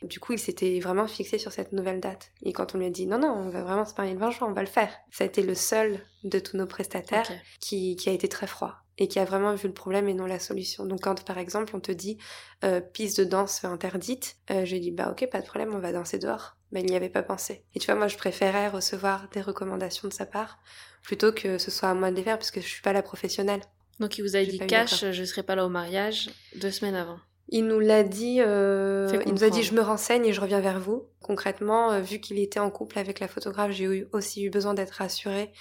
[0.01, 2.31] Du coup, il s'était vraiment fixé sur cette nouvelle date.
[2.41, 4.31] Et quand on lui a dit non, non, on va vraiment se marier le 20
[4.31, 4.91] juin, on va le faire.
[5.11, 8.75] Ça a été le seul de tous nos prestataires qui, qui a été très froid
[8.99, 10.85] et qui a vraiment vu le problème et non la solution.
[10.85, 12.17] Donc quand par exemple on te dit
[12.63, 15.93] euh, piste de danse interdite, euh, je dis bah ok pas de problème on va
[15.93, 16.58] danser dehors.
[16.71, 17.63] Mais il n'y avait pas pensé.
[17.75, 20.59] Et tu vois moi je préférais recevoir des recommandations de sa part
[21.03, 23.01] plutôt que ce soit à moi de les faire parce que je suis pas la
[23.01, 23.61] professionnelle.
[23.99, 27.19] Donc il vous a dit cash, je serai pas là au mariage deux semaines avant.
[27.51, 30.61] Il nous l'a dit, euh, il nous a dit je me renseigne et je reviens
[30.61, 31.07] vers vous.
[31.19, 34.91] Concrètement, euh, vu qu'il était en couple avec la photographe, j'ai aussi eu besoin d'être
[34.91, 35.51] rassurée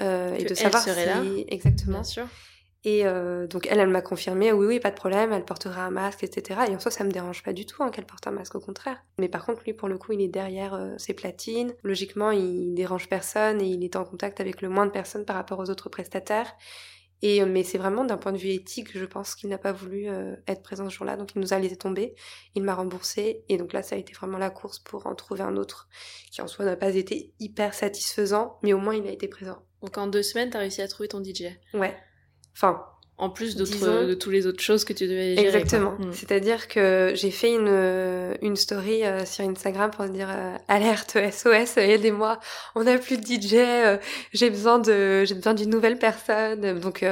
[0.00, 1.22] euh, et de savoir serait là.
[1.48, 1.98] exactement.
[1.98, 2.28] Bien sûr.
[2.84, 5.90] Et euh, donc elle, elle m'a confirmé, oui, oui, pas de problème, elle portera un
[5.90, 6.62] masque, etc.
[6.68, 8.60] Et en soi, ça me dérange pas du tout hein, qu'elle porte un masque, au
[8.60, 9.04] contraire.
[9.18, 11.74] Mais par contre, lui, pour le coup, il est derrière euh, ses platines.
[11.84, 15.36] Logiquement, il dérange personne et il est en contact avec le moins de personnes par
[15.36, 16.52] rapport aux autres prestataires.
[17.24, 19.70] Et euh, mais c'est vraiment d'un point de vue éthique, je pense qu'il n'a pas
[19.70, 20.08] voulu
[20.48, 22.16] être présent ce jour-là, donc il nous a laissé tomber.
[22.56, 25.42] Il m'a remboursé et donc là, ça a été vraiment la course pour en trouver
[25.42, 25.88] un autre
[26.32, 29.62] qui en soi n'a pas été hyper satisfaisant, mais au moins il a été présent.
[29.82, 31.44] Donc en deux semaines, t'as réussi à trouver ton DJ.
[31.74, 31.96] Ouais.
[32.54, 32.84] Enfin,
[33.18, 35.46] en plus de toutes les autres choses que tu devais gérer.
[35.46, 35.92] Exactement.
[35.92, 36.12] Hmm.
[36.12, 41.76] C'est-à-dire que j'ai fait une, une story euh, sur Instagram pour dire euh, alerte SOS,
[41.76, 42.40] aidez-moi,
[42.74, 43.96] on n'a plus de DJ, euh,
[44.32, 46.80] j'ai besoin de j'ai besoin d'une nouvelle personne.
[46.80, 47.04] Donc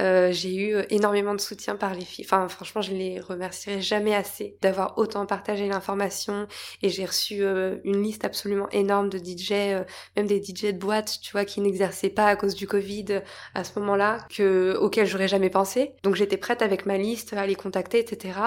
[0.00, 2.24] euh, j'ai eu euh, énormément de soutien par les filles.
[2.26, 6.46] Enfin, franchement, je les remercierai jamais assez d'avoir autant partagé l'information.
[6.82, 9.84] Et j'ai reçu euh, une liste absolument énorme de DJ,
[10.16, 13.22] même des DJ de boîte, tu vois, qui n'exerçaient pas à cause du Covid
[13.54, 15.92] à ce moment-là, que auquel j'aurais jamais pensé.
[16.02, 18.38] Donc j'étais prête avec ma liste à les contacter, etc.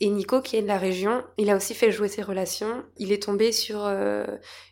[0.00, 2.84] Et Nico, qui est de la région, il a aussi fait jouer ses relations.
[2.98, 3.86] Il est tombé sur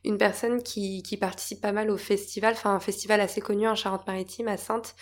[0.04, 3.74] une personne qui, qui participe pas mal au festival, enfin un festival assez connu en
[3.74, 4.94] Charente-Maritime, à Sainte,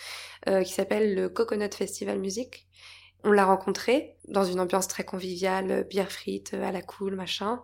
[0.47, 2.67] euh, qui s'appelle le Coconut Festival Music.
[3.23, 7.61] On l'a rencontré dans une ambiance très conviviale, bière frite, à la cool, machin.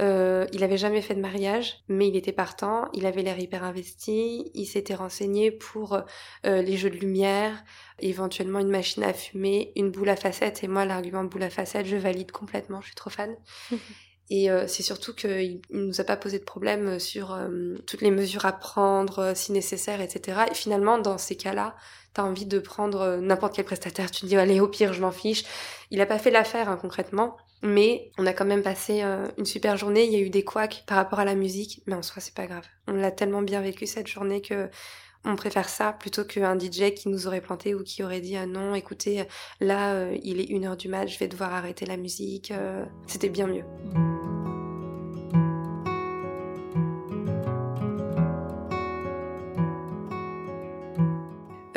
[0.00, 3.62] Euh, il avait jamais fait de mariage, mais il était partant, il avait l'air hyper
[3.62, 5.98] investi, il s'était renseigné pour
[6.46, 7.62] euh, les jeux de lumière,
[7.98, 11.86] éventuellement une machine à fumer, une boule à facettes, et moi l'argument boule à facettes,
[11.86, 13.36] je valide complètement, je suis trop fan.
[14.30, 18.00] Et euh, c'est surtout qu'il ne nous a pas posé de problème sur euh, toutes
[18.00, 20.46] les mesures à prendre, euh, si nécessaire, etc.
[20.50, 21.76] Et finalement, dans ces cas-là,
[22.14, 24.10] t'as envie de prendre n'importe quel prestataire.
[24.10, 25.44] Tu te dis, allez, au pire, je m'en fiche.
[25.90, 27.36] Il a pas fait l'affaire, hein, concrètement.
[27.62, 29.02] Mais on a quand même passé
[29.38, 30.04] une super journée.
[30.04, 31.82] Il y a eu des couacs par rapport à la musique.
[31.86, 32.64] Mais en soi, c'est pas grave.
[32.88, 34.68] On l'a tellement bien vécu cette journée que
[35.24, 38.74] on préfère ça plutôt qu'un DJ qui nous aurait planté ou qui aurait dit non,
[38.74, 39.24] écoutez,
[39.60, 42.52] là, il est une heure du match, je vais devoir arrêter la musique.
[43.06, 43.64] C'était bien mieux.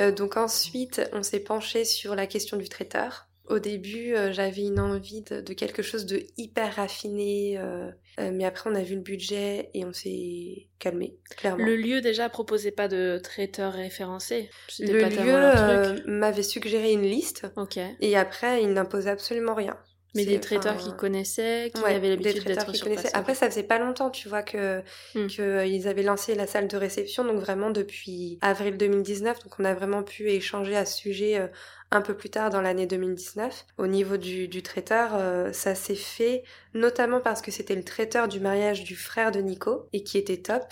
[0.06, 3.28] Euh, donc ensuite, on s'est penché sur la question du traiteur.
[3.48, 8.72] Au début, euh, j'avais une envie de, quelque chose de hyper raffiné, euh, mais après
[8.72, 11.64] on a vu le budget et on s'est calmé, clairement.
[11.64, 14.50] Le lieu déjà proposait pas de traiteur référencé.
[14.80, 17.46] Le lieu m'avait suggéré une liste.
[17.56, 17.78] Ok.
[18.00, 19.78] Et après, il n'imposait absolument rien.
[20.16, 23.08] Mais des traiteurs qui connaissaient, qui avaient l'habitude d'être sur place.
[23.14, 24.82] Après, ça faisait pas longtemps, tu vois, que
[25.14, 25.28] hmm.
[25.28, 29.74] qu'ils avaient lancé la salle de réception, donc vraiment depuis avril 2019, donc on a
[29.74, 31.50] vraiment pu échanger à ce sujet
[31.92, 33.66] un peu plus tard dans l'année 2019.
[33.78, 38.40] Au niveau du, traiteur, euh, ça s'est fait notamment parce que c'était le traiteur du
[38.40, 40.66] mariage du frère de Nico et qui était top.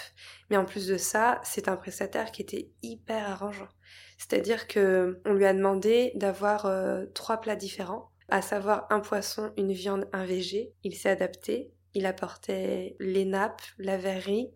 [0.49, 3.69] Mais en plus de ça, c'est un prestataire qui était hyper arrangeant.
[4.17, 9.51] C'est-à-dire que on lui a demandé d'avoir euh, trois plats différents, à savoir un poisson,
[9.57, 10.73] une viande, un végé.
[10.83, 11.71] Il s'est adapté.
[11.95, 14.49] Il apportait les nappes, la verrerie,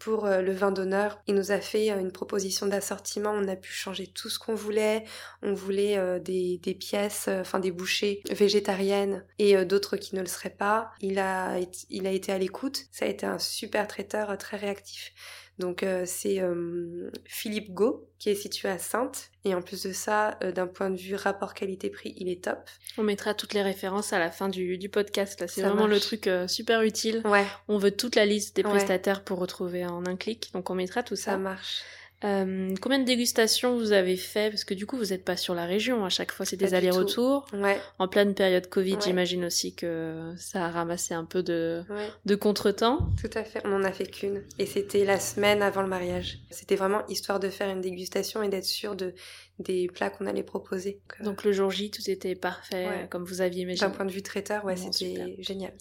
[0.00, 1.20] pour euh, le vin d'honneur.
[1.28, 3.30] Il nous a fait euh, une proposition d'assortiment.
[3.30, 5.04] On a pu changer tout ce qu'on voulait.
[5.42, 10.50] On voulait euh, des, pièces, enfin des bouchées végétariennes et d'autres qui ne le seraient
[10.50, 10.90] pas.
[11.00, 11.58] Il a,
[11.90, 12.86] il a été à l'écoute.
[12.90, 15.12] Ça a été un super traiteur très réactif.
[15.60, 19.92] Donc euh, c'est euh, Philippe Go qui est situé à Sainte et en plus de
[19.92, 22.68] ça, euh, d'un point de vue rapport qualité-prix, il est top.
[22.98, 25.40] On mettra toutes les références à la fin du, du podcast.
[25.40, 27.22] Là, c'est vraiment le truc super utile.
[27.26, 27.46] Ouais.
[27.68, 31.02] On veut toute la liste des prestataires pour retrouver en un clic, donc on mettra
[31.02, 31.32] tout ça.
[31.32, 31.82] Ça marche.
[32.22, 34.50] Euh, combien de dégustations vous avez fait?
[34.50, 36.04] Parce que du coup, vous n'êtes pas sur la région.
[36.04, 37.46] À chaque fois, c'est des allers-retours.
[37.54, 37.78] Ouais.
[37.98, 41.82] En pleine période Covid, j'imagine aussi que ça a ramassé un peu de,
[42.26, 42.98] de contretemps.
[43.20, 43.62] Tout à fait.
[43.64, 44.42] On n'en a fait qu'une.
[44.58, 46.40] Et c'était la semaine avant le mariage.
[46.50, 49.14] C'était vraiment histoire de faire une dégustation et d'être sûr de,
[49.58, 51.00] des plats qu'on allait proposer.
[51.24, 53.86] Donc le jour J, tout était parfait, comme vous aviez imaginé.
[53.86, 55.72] D'un point de vue traiteur, ouais, c'était génial.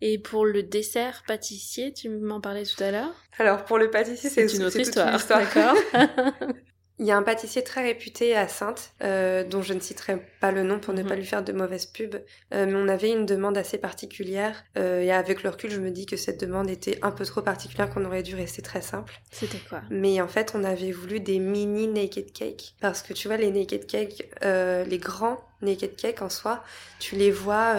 [0.00, 4.30] Et pour le dessert pâtissier, tu m'en parlais tout à l'heure Alors pour le pâtissier,
[4.30, 5.18] c'est une autre histoire.
[5.28, 5.74] D'accord.
[6.98, 10.50] Il y a un pâtissier très réputé à Sainte, euh, dont je ne citerai pas
[10.50, 11.08] le nom pour ne mhm.
[11.08, 15.02] pas lui faire de mauvaise pub, euh, mais on avait une demande assez particulière, euh,
[15.02, 17.90] et avec le recul, je me dis que cette demande était un peu trop particulière,
[17.90, 19.20] qu'on aurait dû rester très simple.
[19.30, 19.82] C'était quoi?
[19.90, 23.50] Mais en fait, on avait voulu des mini naked cake, parce que tu vois, les
[23.50, 26.62] naked cake, les grands naked cake en soi,
[26.98, 27.74] tu les vois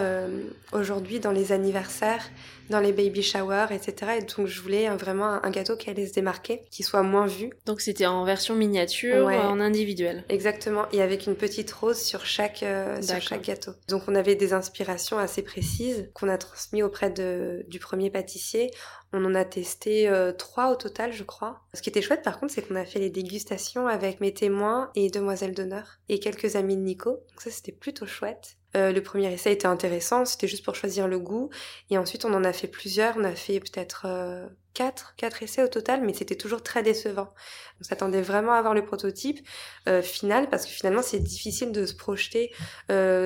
[0.72, 2.28] aujourd'hui dans les anniversaires,
[2.70, 4.12] dans les baby showers, etc.
[4.18, 7.50] Et donc je voulais vraiment un gâteau qui allait se démarquer, qui soit moins vu.
[7.66, 10.24] Donc c'était en version miniature, en individuel?
[10.28, 13.72] Exactement, et avec une petite rose sur chaque, euh, sur chaque gâteau.
[13.88, 18.70] Donc on avait des inspirations assez précises qu'on a transmises auprès de, du premier pâtissier.
[19.12, 21.62] On en a testé euh, trois au total, je crois.
[21.72, 24.90] Ce qui était chouette, par contre, c'est qu'on a fait les dégustations avec mes témoins
[24.94, 27.12] et demoiselles d'honneur et quelques amis de Nico.
[27.12, 28.57] Donc ça, c'était plutôt chouette.
[28.76, 31.50] Euh, le premier essai était intéressant, c'était juste pour choisir le goût.
[31.90, 33.16] Et ensuite, on en a fait plusieurs.
[33.16, 37.32] On a fait peut-être euh, quatre, quatre essais au total, mais c'était toujours très décevant.
[37.80, 39.46] On s'attendait vraiment à avoir le prototype
[39.88, 42.52] euh, final, parce que finalement, c'est difficile de se projeter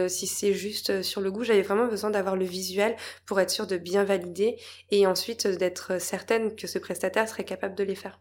[0.08, 1.44] si c'est juste sur le goût.
[1.44, 4.56] J'avais vraiment besoin d'avoir le visuel pour être sûr de bien valider
[4.90, 8.20] et ensuite d'être certaine que ce prestataire serait capable de les faire.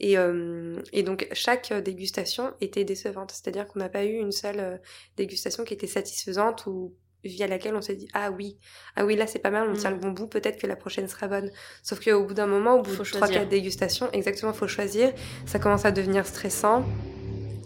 [0.00, 4.60] Et, euh, et, donc chaque dégustation était décevante, c'est-à-dire qu'on n'a pas eu une seule
[4.60, 4.76] euh,
[5.18, 8.56] dégustation qui était satisfaisante ou via laquelle on s'est dit ah oui
[8.96, 10.00] ah oui là c'est pas mal on tient le mm.
[10.00, 11.50] bon bout peut-être que la prochaine sera bonne.
[11.82, 15.12] Sauf qu'au bout d'un moment au bout de trois quatre dégustations exactement faut choisir
[15.44, 16.82] ça commence à devenir stressant.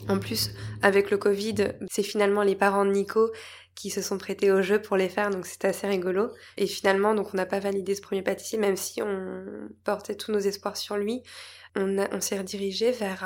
[0.09, 0.51] En plus
[0.83, 1.55] avec le Covid
[1.89, 3.31] c'est finalement les parents de Nico
[3.77, 6.31] qui se sont prêtés au jeu pour les faire, donc c'était assez rigolo.
[6.57, 9.45] Et finalement, donc on n'a pas validé ce premier pâtissier, même si on
[9.83, 11.25] portait tous nos espoirs sur lui
[11.77, 13.25] on, s'est redirigé vers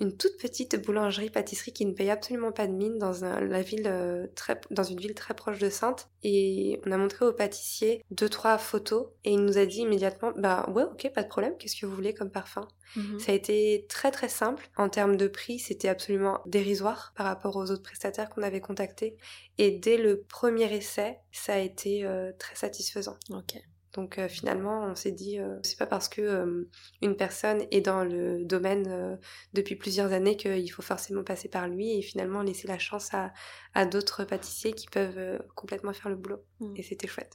[0.00, 4.26] une toute petite boulangerie-pâtisserie qui ne paye absolument pas de mine dans, la ville, euh,
[4.34, 6.08] très, dans une ville très proche de Sainte.
[6.22, 10.32] Et on a montré au pâtissier deux, trois photos et il nous a dit immédiatement,
[10.36, 12.68] bah ouais, ok, pas de problème, qu'est-ce que vous voulez comme parfum?
[12.96, 13.18] Mhm.
[13.20, 14.68] Ça a été très très simple.
[14.76, 19.16] En termes de prix, c'était absolument dérisoire par rapport aux autres prestataires qu'on avait contactés.
[19.58, 23.16] Et dès le premier essai, ça a été euh, très satisfaisant.
[23.30, 23.56] Ok.
[23.94, 26.68] Donc euh, finalement, on s'est dit, euh, c'est pas parce que euh,
[27.00, 29.18] une personne est dans le domaine
[29.54, 33.32] depuis plusieurs années qu'il faut forcément passer par lui et finalement laisser la chance à,
[33.74, 36.44] à d'autres pâtissiers qui peuvent complètement faire le boulot.
[36.60, 36.74] Mm.
[36.76, 37.32] Et c'était chouette.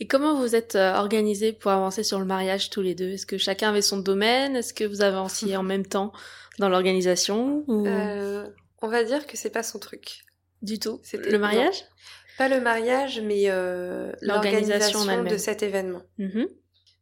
[0.00, 3.10] Et comment vous êtes organisés pour avancer sur le mariage tous les deux?
[3.10, 4.56] Est-ce que chacun avait son domaine?
[4.56, 6.12] Est-ce que vous avanciez en même temps
[6.58, 10.24] dans l'organisation On va dire que c'est pas son truc.
[10.62, 11.00] Du tout?
[11.12, 11.84] Le mariage?
[12.40, 16.00] Pas le mariage, mais euh, l'organisation de cet événement.
[16.18, 16.48] Mm-hmm.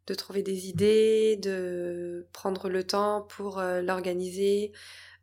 [0.09, 4.72] De trouver des idées, de prendre le temps pour euh, l'organiser.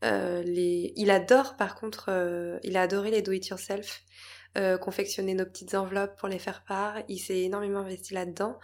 [0.05, 0.93] Euh, les...
[0.95, 2.09] Il adore, par contre,
[2.63, 4.03] il a adoré les do-it-yourself.
[4.79, 6.95] confectionner nos petites enveloppes pour les faire part.
[7.09, 8.57] Il s'est énormément investi là-dedans.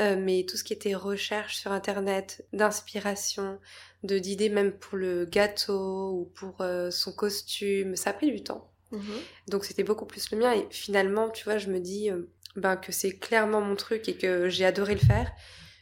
[0.00, 3.60] mais tout ce qui était recherche sur Internet, d'inspiration,
[4.02, 8.72] de d'idées même pour le gâteau ou pour son costume, ça a pris du temps.
[8.92, 9.00] Mhm.
[9.48, 10.52] Donc c'était beaucoup plus le mien.
[10.52, 12.10] Et finalement, tu vois, je me dis
[12.54, 15.30] ben, que c'est clairement mon truc et que j'ai adoré le faire.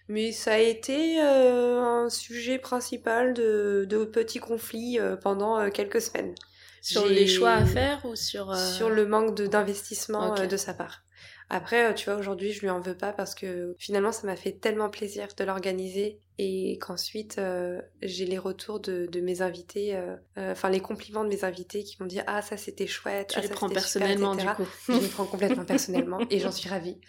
[0.09, 6.35] Mais ça a été un sujet principal de, de petits conflits pendant quelques semaines.
[6.83, 8.55] Sur les choix à faire ou sur...
[8.55, 11.05] Sur le manque d'investissement de sa part.
[11.51, 14.37] Après, euh, tu vois, aujourd'hui, je lui en veux pas parce que finalement, ça m'a
[14.37, 20.17] fait tellement plaisir de l'organiser et qu'ensuite, euh, j'ai les retours de, mes invités, euh,
[20.37, 23.31] enfin, les compliments de mes invités qui m'ont dit Ah, ça c'était chouette.
[23.31, 24.67] Tu ah, les prends personnellement, du coup.
[24.89, 27.01] Je les prends complètement personnellement et j'en suis ravie.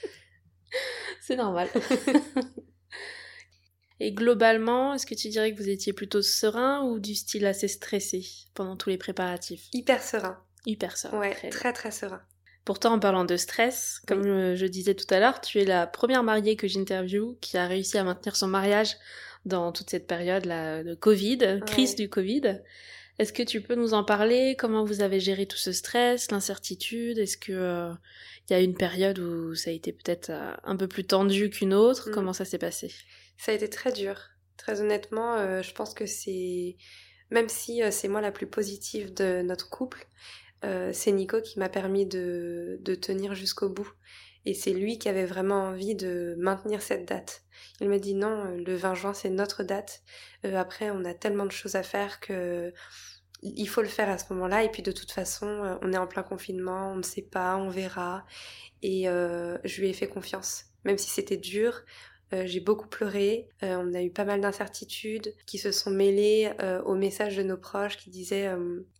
[1.21, 1.69] C'est normal.
[4.01, 7.69] Et globalement, est-ce que tu dirais que vous étiez plutôt serein ou du style assez
[7.69, 9.69] stressé pendant tous les préparatifs?
[9.71, 10.37] Hyper serein.
[10.65, 11.17] Hyper serein.
[11.17, 12.21] Ouais, très très serein.
[12.65, 16.23] Pourtant, en parlant de stress, comme je disais tout à l'heure, tu es la première
[16.23, 18.97] mariée que j'interviewe qui a réussi à maintenir son mariage
[19.45, 22.59] dans toute cette période là de Covid, crise du Covid.
[23.17, 24.55] Est-ce que tu peux nous en parler?
[24.57, 27.17] Comment vous avez géré tout ce stress, l'incertitude?
[27.17, 27.93] Est-ce que euh,
[28.49, 31.49] il y a une période où ça a été peut-être euh, un peu plus tendu
[31.49, 32.09] qu'une autre?
[32.09, 32.13] Mm.
[32.13, 32.93] Comment ça s'est passé?
[33.37, 34.19] Ça a été très dur.
[34.57, 36.75] Très honnêtement, euh, je pense que c'est
[37.31, 40.05] même si c'est moi la plus positive de notre couple,
[40.65, 43.91] euh, c'est Nico qui m'a permis de, tenir jusqu'au bout.
[44.45, 47.43] Et c'est lui qui avait vraiment envie de maintenir cette date.
[47.81, 50.03] Il m'a dit non, euh, le 20 juin c'est notre date.
[50.45, 52.73] Euh, après, on a tellement de choses à faire que
[53.41, 54.63] il faut le faire à ce moment-là.
[54.63, 57.69] Et puis de toute façon, on est en plein confinement, on ne sait pas, on
[57.69, 58.25] verra.
[58.81, 60.65] Et je lui ai fait confiance.
[60.83, 61.83] Même si c'était dur,
[62.31, 66.53] j'ai beaucoup pleuré, on a eu pas mal d'incertitudes qui se sont mêlées
[66.85, 68.49] aux messages de nos proches qui disaient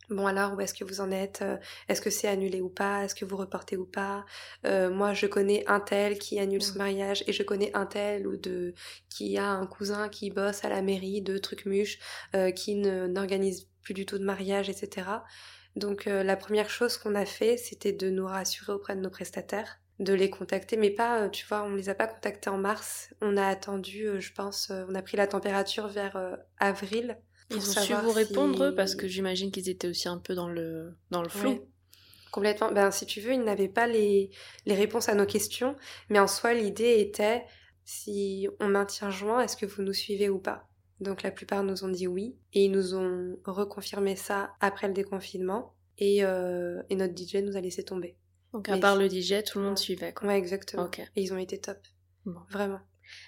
[0.10, 1.58] Bon alors, où est-ce que vous en êtes euh,
[1.89, 4.24] Est-ce que c'est annulé ou pas Est-ce que vous reportez ou pas
[4.65, 8.28] euh, Moi, je connais un tel qui annule son mariage et je connais un tel
[8.28, 8.76] ou de
[9.10, 11.98] qui a un cousin qui bosse à la mairie de Trucmuche,
[12.36, 15.08] euh, qui n'organise plus du tout de mariage, etc.
[15.76, 19.80] Donc la première chose qu'on a fait, c'était de nous rassurer auprès de nos prestataires,
[20.00, 23.13] de les contacter, mais pas, tu vois, on les a pas contactés en mars.
[23.22, 26.18] On a attendu, je pense, on a pris la température vers
[26.60, 27.18] avril
[27.51, 30.95] ils ont su vous répondre parce que j'imagine qu'ils étaient aussi un peu dans le,
[31.12, 31.67] dans le flou.
[32.31, 32.71] Complètement.
[32.71, 34.29] Ben, si tu veux, ils n'avaient pas les,
[34.65, 35.75] les réponses à nos questions,
[36.10, 37.43] mais en soi, l'idée était
[37.86, 40.67] si on maintient juin, est-ce que vous nous suivez ou pas?
[40.99, 44.93] Donc la plupart nous ont dit oui, et ils nous ont reconfirmé ça après le
[44.93, 48.17] déconfinement, et, euh, et notre DJ nous a laissé tomber.
[48.53, 50.13] Donc à part le DJ, tout le monde suivait.
[50.13, 50.27] Quoi.
[50.27, 50.89] Ouais, exactement.
[51.15, 51.77] Et ils ont été top.
[52.49, 52.79] Vraiment.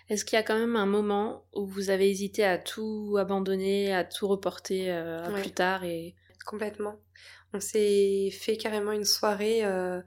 [0.09, 3.93] Est-ce qu'il y a quand même un moment où vous avez hésité à tout abandonner,
[3.93, 6.99] à tout reporter euh, à plus tard et complètement.
[7.53, 10.01] On s'est fait carrément une soirée euh,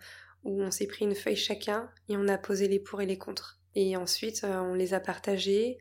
[0.44, 3.18] où on s'est pris une feuille chacun et on a posé les pour et les
[3.18, 3.59] contre.
[3.74, 5.78] Et ensuite, euh, on les a partagés.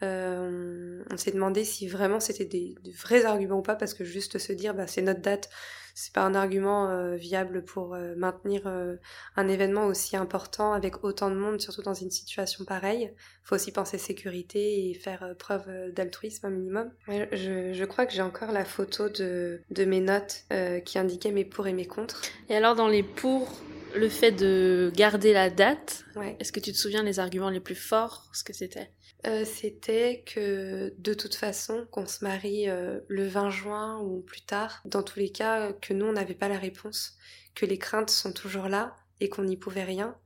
[0.00, 4.52] on s'est demandé si vraiment c'était des, vrais arguments ou pas, parce que juste se
[4.52, 5.48] dire, bah, c'est notre date,
[5.94, 8.96] c'est pas un argument euh, viable pour euh, maintenir euh,
[9.36, 13.12] un événement aussi important avec autant de monde, surtout dans une situation pareille.
[13.44, 16.90] Faut aussi penser sécurité et faire preuve d'altruisme un minimum.
[17.08, 20.44] je, je, crois que j'ai encore la photo de, de mes notes
[20.84, 22.22] qui indiquaient mes pour et mes contre.
[22.48, 23.50] Et alors dans les pour,
[23.94, 26.04] le fait de garder la date,
[26.38, 28.90] est-ce que tu te souviens les arguments les plus forts, ce que c'était?
[29.24, 34.42] Euh, c'était que de toute façon, qu'on se marie euh, le 20 juin ou plus
[34.42, 37.16] tard, dans tous les cas, que nous, on n'avait pas la réponse,
[37.54, 40.16] que les craintes sont toujours là et qu'on n'y pouvait rien.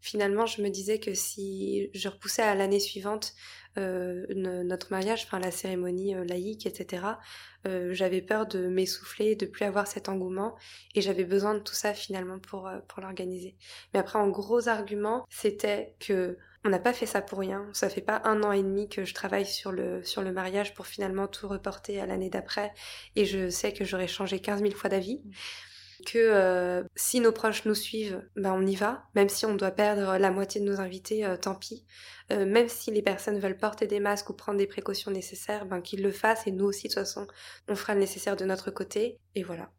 [0.00, 3.34] Finalement, je me disais que si je repoussais à l'année suivante
[3.76, 7.02] euh, notre mariage, enfin la cérémonie laïque, etc.,
[7.64, 10.56] j'avais peur de m'essouffler, de plus avoir cet engouement,
[10.94, 13.56] et j'avais besoin de tout ça finalement pour, pour l'organiser.
[13.92, 17.66] Mais après, en gros argument, c'était que on n'a pas fait ça pour rien.
[17.72, 20.74] Ça fait pas un an et demi que je travaille sur le, sur le mariage
[20.74, 22.72] pour finalement tout reporter à l'année d'après.
[23.16, 25.22] Et je sais que j'aurais changé 15 000 fois d'avis.
[26.06, 29.04] Que euh, si nos proches nous suivent, ben on y va.
[29.14, 31.84] Même si on doit perdre la moitié de nos invités, euh, tant pis.
[32.30, 35.80] Euh, même si les personnes veulent porter des masques ou prendre des précautions nécessaires, ben
[35.80, 36.46] qu'ils le fassent.
[36.46, 37.26] Et nous aussi, de toute façon,
[37.66, 39.18] on fera le nécessaire de notre côté.
[39.34, 39.70] Et voilà.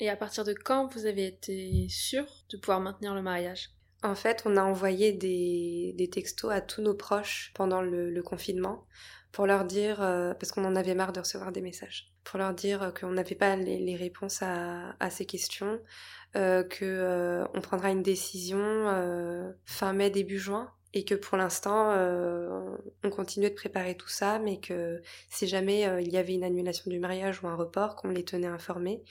[0.00, 3.75] Et à partir de quand vous avez été sûr de pouvoir maintenir le mariage?
[4.02, 8.86] En fait, on a envoyé des, textos à tous nos proches pendant le, confinement
[9.32, 12.54] pour leur dire, euh, parce qu'on en avait marre de recevoir des messages, pour leur
[12.54, 15.80] dire qu'on n'avait pas les, réponses à, ces questions,
[16.36, 18.58] euh, qu'on euh, prendra une décision
[19.64, 21.94] fin mai, début juin, et que pour l'instant,
[23.04, 26.90] on continuait de préparer tout ça, mais que si jamais il y avait une annulation
[26.90, 29.02] du mariage ou un report, qu'on les tenait informés.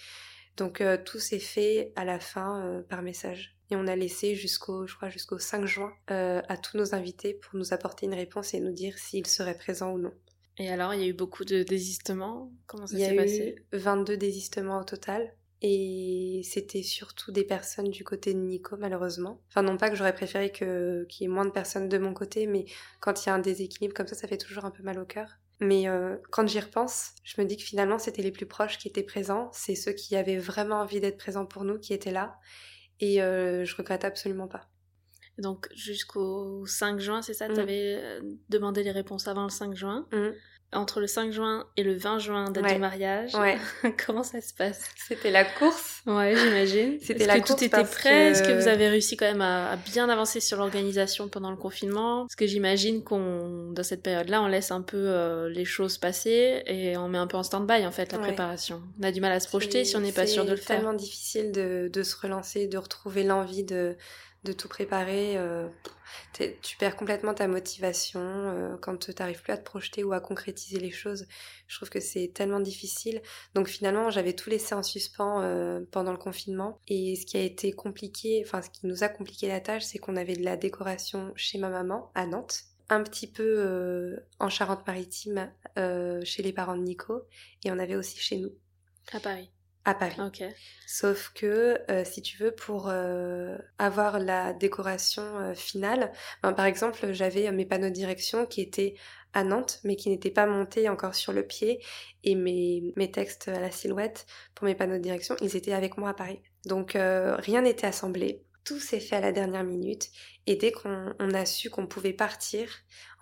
[0.57, 3.54] Donc tout s'est fait à la fin par message.
[3.71, 7.33] Et on a laissé jusqu'au, je crois, jusqu'au 5 juin euh, à tous nos invités
[7.33, 10.13] pour nous apporter une réponse et nous dire s'ils seraient présents ou non.
[10.57, 13.77] Et alors, il y a eu beaucoup de désistements Comment ça s'est passé Il y
[13.77, 15.33] a eu 22 désistements au total.
[15.61, 19.41] Et c'était surtout des personnes du côté de Nico, malheureusement.
[19.49, 22.45] Enfin, non pas que j'aurais préféré qu'il y ait moins de personnes de mon côté,
[22.45, 22.65] mais
[22.99, 25.05] quand il y a un déséquilibre comme ça, ça fait toujours un peu mal au
[25.05, 25.39] cœur.
[25.61, 28.89] Mais euh, quand j'y repense, je me dis que finalement, c'était les plus proches qui
[28.89, 29.49] étaient présents.
[29.53, 32.37] C'est ceux qui avaient vraiment envie d'être présents pour nous qui étaient là.
[32.99, 34.67] Et euh, je regrette absolument pas.
[35.37, 37.47] Donc jusqu'au 5 juin, c'est ça?
[37.47, 40.07] Tu avais euh, demandé les réponses avant le 5 juin.
[40.11, 40.31] Mmh
[40.75, 43.33] entre le 5 juin et le 20 juin, date du mariage.
[43.35, 43.57] Ouais.
[44.05, 44.83] Comment ça se passe?
[45.07, 46.01] C'était la course?
[46.05, 46.97] Ouais, j'imagine.
[47.01, 48.31] C'était la que tout était prêt?
[48.31, 52.23] Est-ce que vous avez réussi quand même à, bien avancer sur l'organisation pendant le confinement?
[52.23, 56.63] Parce que j'imagine qu'on, dans cette période-là, on laisse un peu euh, les choses passer
[56.65, 58.81] et on met un peu en stand-by en fait la préparation.
[58.99, 60.67] On a du mal à se projeter si on n'est pas sûr de le faire.
[60.67, 63.95] C'est tellement difficile de, de se relancer, de retrouver l'envie de
[64.45, 65.37] de tout préparer.
[65.37, 65.67] Euh,
[66.61, 70.21] tu perds complètement ta motivation euh, quand tu n'arrives plus à te projeter ou à
[70.21, 71.27] concrétiser les choses.
[71.67, 73.21] Je trouve que c'est tellement difficile.
[73.53, 76.79] Donc finalement, j'avais tout laissé en suspens euh, pendant le confinement.
[76.87, 79.97] Et ce qui a été compliqué, enfin ce qui nous a compliqué la tâche, c'est
[79.97, 85.51] qu'on avait de la décoration chez ma maman à Nantes un petit peu en Charente-Maritime
[85.75, 87.23] chez les parents de Nico
[87.63, 88.51] et on avait aussi chez nous.
[89.11, 89.49] À Paris
[89.85, 90.17] à Paris.
[90.87, 96.11] Sauf que euh, si tu veux, pour euh, avoir la décoration euh, finale,
[96.43, 98.95] ben, par exemple, j'avais mes panneaux de direction qui étaient
[99.33, 101.83] à Nantes, mais qui n'étaient pas montés encore sur le pied,
[102.23, 104.25] et mes, mes textes à la silhouette
[104.55, 106.41] pour mes panneaux de direction, ils étaient avec moi à Paris.
[106.65, 108.45] Donc rien n'était assemblé.
[108.63, 110.07] Tout s'est fait à la dernière minute,
[110.47, 112.69] et dès qu'on a su qu'on pouvait partir,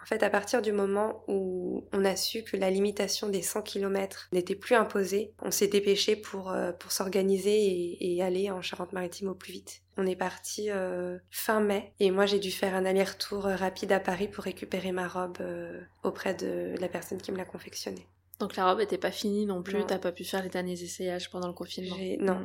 [0.03, 3.61] en fait, à partir du moment où on a su que la limitation des 100
[3.61, 9.29] km n'était plus imposée, on s'est dépêché pour, euh, pour s'organiser et, aller en Charente-Maritime
[9.29, 9.81] au plus vite.
[9.95, 13.93] On est parti euh, fin mai et moi j'ai dû faire un aller-retour euh, rapide
[13.93, 15.37] à Paris pour récupérer ma robe
[16.03, 18.05] auprès de la personne qui me l'a confectionnée.
[18.39, 21.29] Donc la robe n'était pas finie non plus, t'as pas pu faire les derniers essayages
[21.31, 22.39] pendant le confinement Non,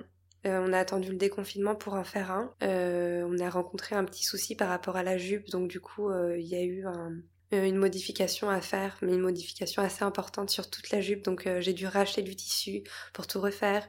[0.44, 0.48] mm.
[0.48, 2.54] on a attendu le déconfinement pour en faire un.
[2.62, 6.46] on a rencontré un petit souci par rapport à la jupe, donc du coup il
[6.46, 7.16] y a eu un,
[7.53, 11.24] une modification à faire, mais une modification assez importante sur toute la jupe.
[11.24, 12.82] Donc euh, j'ai dû racheter du tissu
[13.12, 13.86] pour tout refaire.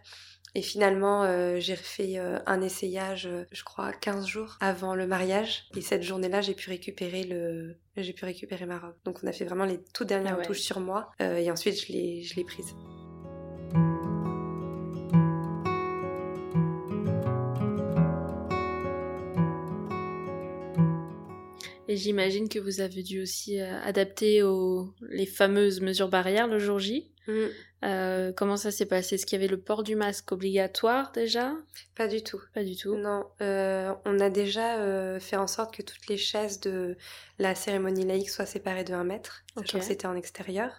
[0.56, 5.66] Et finalement, euh, j'ai refait un essayage, je crois, 15 jours avant le mariage.
[5.76, 8.96] Et cette journée-là, j'ai pu récupérer le, j'ai pu récupérer ma robe.
[9.06, 11.12] Donc on a fait vraiment les toutes dernières ah touches sur moi.
[11.20, 12.74] et ensuite, je l'ai, je l'ai prise.
[21.90, 26.60] Et j'imagine que vous avez dû aussi euh, adapter aux les fameuses mesures barrières le
[26.60, 27.12] jour J.
[27.28, 27.34] Mm.
[27.84, 29.16] Euh, comment ça s'est passé?
[29.16, 31.52] Est-ce qu'il y avait le port du masque obligatoire déjà?
[31.96, 32.40] Pas du tout.
[32.54, 32.96] Pas du tout.
[32.96, 36.96] Non, euh, on a déjà fait en sorte que toutes les chaises de
[37.40, 40.72] la cérémonie laïque soient séparées de 1 mètre, sachant que c'était en extérieur.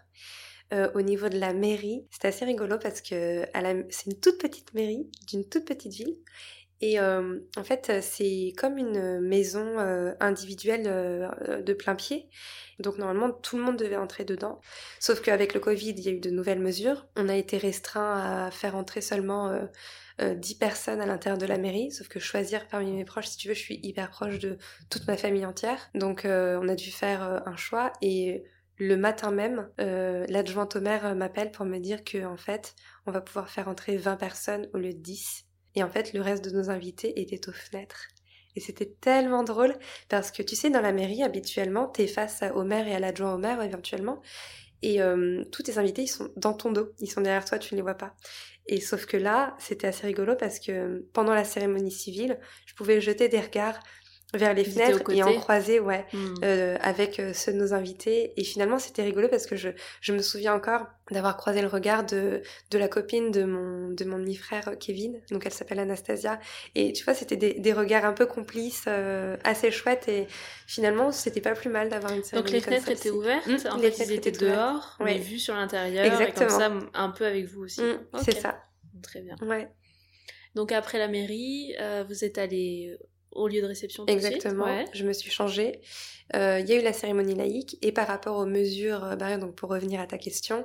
[0.95, 3.45] au niveau de la mairie, c'est assez rigolo parce que
[3.89, 6.19] c'est une toute petite mairie d'une toute petite ville
[6.81, 12.29] et euh, en fait, c'est comme une maison euh, individuelle euh, de plein pied.
[12.79, 14.61] Donc normalement, tout le monde devait entrer dedans.
[14.99, 17.07] Sauf qu'avec le Covid, il y a eu de nouvelles mesures.
[17.17, 19.69] On a été restreint à faire entrer seulement
[20.19, 21.91] 10 personnes à l'intérieur de la mairie.
[21.91, 24.57] Sauf que choisir parmi mes proches, si tu veux, je suis hyper proche de
[24.89, 25.91] toute ma famille entière.
[25.95, 27.93] Donc on a dû faire un choix.
[28.01, 28.45] Et
[28.79, 32.75] le matin même, l'adjointe au maire m'appelle pour me dire que en fait,
[33.05, 36.21] on va pouvoir faire entrer 20 personnes au lieu de 10 et en fait, le
[36.21, 38.09] reste de nos invités étaient aux fenêtres.
[38.57, 39.77] Et c'était tellement drôle
[40.09, 43.35] parce que tu sais, dans la mairie, habituellement, t'es face au maire et à l'adjoint
[43.35, 44.21] au maire éventuellement.
[44.83, 47.75] Et euh, tous tes invités, ils sont dans ton dos, ils sont derrière toi, tu
[47.75, 48.17] ne les vois pas.
[48.67, 53.01] Et sauf que là, c'était assez rigolo parce que pendant la cérémonie civile, je pouvais
[53.01, 53.81] jeter des regards
[54.35, 56.35] vers les fenêtres et en croiser ouais hmm.
[56.45, 58.33] euh, avec euh, ceux de nos invités.
[58.37, 59.71] Et finalement c'était rigolo parce que je,
[60.01, 64.05] je me souviens encore d'avoir croisé le regard de, de la copine de mon de
[64.05, 65.21] mon demi-frère euh, Kevin.
[65.31, 66.39] Donc elle s'appelle Anastasia.
[66.75, 68.87] Et tu vois c'était des, des regards un peu complices
[69.45, 70.09] assez chouettes.
[70.09, 70.29] Et
[70.67, 73.91] finalement c'était pas plus mal d'avoir une donc les fenêtres étaient ouvertes mmh, en les
[73.91, 77.47] fait ils étaient dehors mais vus sur l'intérieur exactement et comme ça un peu avec
[77.47, 77.83] vous aussi.
[77.83, 78.63] Mmh, c'est ça.
[79.03, 79.35] Très bien.
[79.43, 79.69] Ouais.
[80.55, 81.75] Donc après la mairie,
[82.09, 82.97] vous êtes allé
[83.33, 84.91] au lieu de réception tout Exactement, de suite.
[84.95, 85.81] je me suis changée.
[86.37, 89.41] Euh, il y a eu la cérémonie laïque et par rapport aux mesures euh, barrières,
[89.41, 90.65] donc pour revenir à ta question,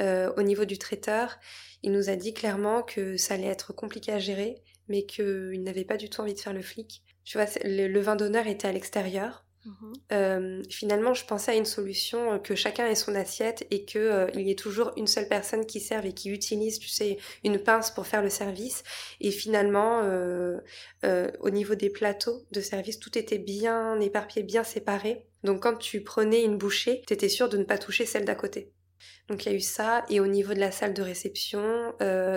[0.00, 1.38] euh, au niveau du traiteur,
[1.82, 5.84] il nous a dit clairement que ça allait être compliqué à gérer, mais qu'il n'avait
[5.84, 7.02] pas du tout envie de faire le flic.
[7.24, 9.92] Tu vois, le vin d'honneur était à l'extérieur, Mhm.
[10.12, 14.00] Euh, finalement, je pensais à une solution euh, que chacun ait son assiette et qu'il
[14.00, 17.58] euh, y ait toujours une seule personne qui serve et qui utilise, tu sais, une
[17.58, 18.84] pince pour faire le service.
[19.20, 20.02] Et finalement,
[21.40, 25.26] au niveau des plateaux de service, tout était bien éparpillé, bien séparé.
[25.42, 28.72] Donc quand tu prenais une bouchée, t'étais sûr de ne pas toucher celle d'à côté.
[29.28, 31.92] Donc il y a eu ça, et au niveau de la salle de réception,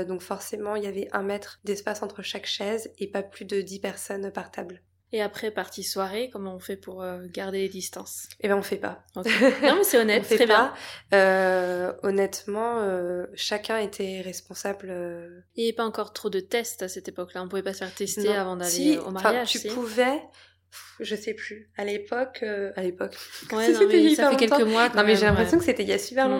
[0.07, 3.61] donc forcément il y avait un mètre d'espace entre chaque chaise et pas plus de
[3.61, 4.81] 10 personnes par table.
[5.11, 8.27] Et après, partie soirée, comment on fait pour euh, garder les distances?
[8.41, 9.03] Eh ben on fait pas.
[9.15, 9.29] Okay.
[9.63, 10.73] Non mais c'est honnête, on fait très pas.
[11.11, 11.19] bien.
[11.19, 14.89] Euh, honnêtement, euh, chacun était responsable.
[15.55, 17.79] Il n'y avait pas encore trop de tests à cette époque-là, on pouvait pas se
[17.79, 18.33] faire tester non.
[18.33, 19.49] avant d'aller Si, au mariage.
[19.49, 19.67] tu si.
[19.69, 20.21] pouvais,
[20.99, 21.71] je sais plus.
[21.75, 22.43] À l'époque,
[22.75, 23.15] à l'époque.
[23.51, 24.65] Ouais, non, mais ça fait quelques longtemps.
[24.67, 24.89] mois.
[24.89, 25.59] Non mais j'ai l'impression ouais.
[25.59, 26.33] que c'était il y a super Mm.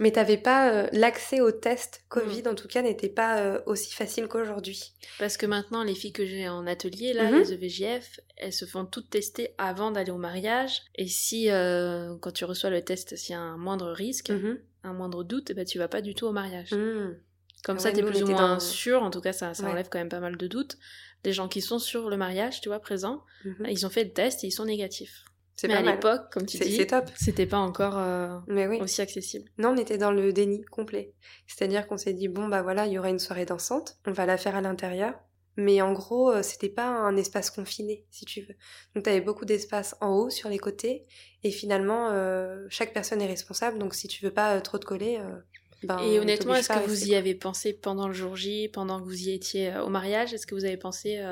[0.00, 2.48] Mais t'avais pas euh, l'accès aux tests Covid Mm.
[2.48, 4.92] en tout cas n'était pas euh, aussi facile qu'aujourd'hui.
[5.18, 7.38] Parce que maintenant, les filles que j'ai en atelier, là, Mhm.
[7.40, 10.80] les E EVJF, elles se font toutes tester avant d'aller au mariage.
[10.94, 14.58] Et si, euh, quand tu reçois le test, s'il y a un moindre risque, Mhm.
[14.84, 16.72] un moindre doute, eh ben, tu vas pas du tout au mariage.
[16.72, 17.16] Mm.
[17.62, 19.02] Comme Ouais, ça, t'es plus ou moins dans- sûr.
[19.02, 19.70] En tout cas, ça, ça Ouais.
[19.70, 20.78] enlève quand même pas mal de doutes.
[21.24, 23.66] Les gens qui sont sur le mariage, tu vois, présents, Mhm.
[23.68, 25.24] ils ont fait le test et ils sont négatifs.
[25.54, 25.94] C'est Mais pas à mal.
[25.94, 27.04] l'époque, comme tu C'est dis, c'est top.
[27.14, 28.80] c'était pas encore euh, Mais oui.
[28.80, 29.48] aussi accessible.
[29.58, 31.12] Non, on était dans le déni complet.
[31.46, 34.26] C'est-à-dire qu'on s'est dit bon bah voilà, il y aura une soirée dansante, on va
[34.26, 35.14] la faire à l'intérieur.
[35.58, 38.54] Mais en gros, euh, c'était pas un espace confiné, si tu veux.
[38.94, 41.04] Donc t'avais beaucoup d'espace en haut, sur les côtés,
[41.44, 43.78] et finalement, euh, chaque personne est responsable.
[43.78, 45.36] Donc si tu veux pas trop te coller, euh,
[45.82, 48.70] ben, Et on honnêtement, est-ce que vous rester, y avez pensé pendant le jour J,
[48.72, 50.32] pendant que vous y étiez euh, au mariage?
[50.32, 51.22] Est-ce que vous avez pensé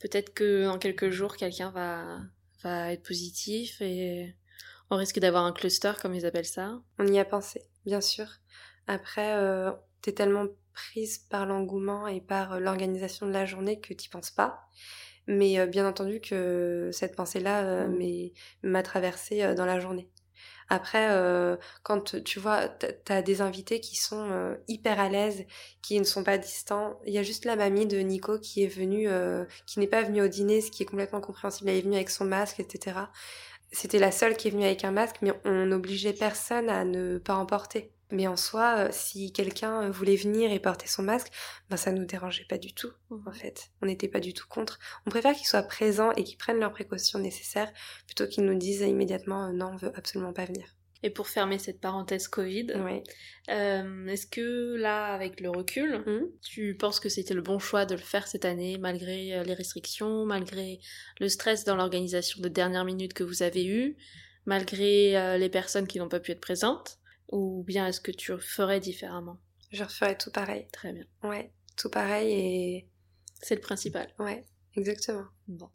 [0.00, 2.04] peut-être que dans quelques jours, quelqu'un va,
[2.62, 4.34] va être positif et
[4.90, 8.26] on risque d'avoir un cluster, comme ils appellent ça On y a pensé, bien sûr.
[8.86, 9.70] Après, euh,
[10.02, 14.30] t'es tellement prise par l'engouement et par euh, l'organisation de la journée que t'y penses
[14.30, 14.68] pas.
[15.26, 18.30] Mais euh, bien entendu que cette pensée-là euh, Mm.
[18.64, 20.08] m'a traversée dans la journée.
[20.70, 25.44] Après, euh, quand tu vois, t'as- des invités qui sont euh, hyper à l'aise,
[25.82, 26.98] qui ne sont pas distants.
[27.06, 30.02] Il y a juste la mamie de Nico qui est venue, euh, qui n'est pas
[30.02, 31.70] venue au dîner, ce qui est complètement compréhensible.
[31.70, 33.12] Elle est venue avec son masque, etc.
[33.72, 37.18] C'était la seule qui est venue avec un masque, mais on n'obligeait personne à ne
[37.18, 37.92] pas en porter.
[38.10, 41.32] Mais en soi, euh, si quelqu'un euh, voulait venir et porter son masque,
[41.68, 42.90] ben ça nous dérangeait pas du tout,
[43.26, 43.70] en fait.
[43.82, 44.78] On n'était pas du tout contre.
[45.06, 47.72] On préfère qu'ils soient présents et qu'ils prennent leurs précautions nécessaires
[48.06, 50.66] plutôt qu'ils nous disent immédiatement euh, non, on veut absolument pas venir.
[51.02, 52.66] Et pour fermer cette parenthèse Covid,
[53.48, 56.28] euh, est-ce que là, avec le recul, Mhm.
[56.42, 60.26] tu penses que c'était le bon choix de le faire cette année, malgré les restrictions,
[60.26, 60.78] malgré
[61.18, 63.96] le stress dans l'organisation de dernière minute que vous avez eu,
[64.44, 66.98] malgré euh, les personnes qui n'ont pas pu être présentes?
[67.30, 69.38] Ou bien est-ce que tu ferais différemment?
[69.72, 70.66] Je referais tout pareil.
[70.72, 71.04] Très bien.
[71.22, 72.88] Ouais, tout pareil et
[73.40, 74.08] C'est le principal.
[74.18, 74.44] ouais,
[74.76, 75.26] exactement.
[75.48, 75.68] Bon.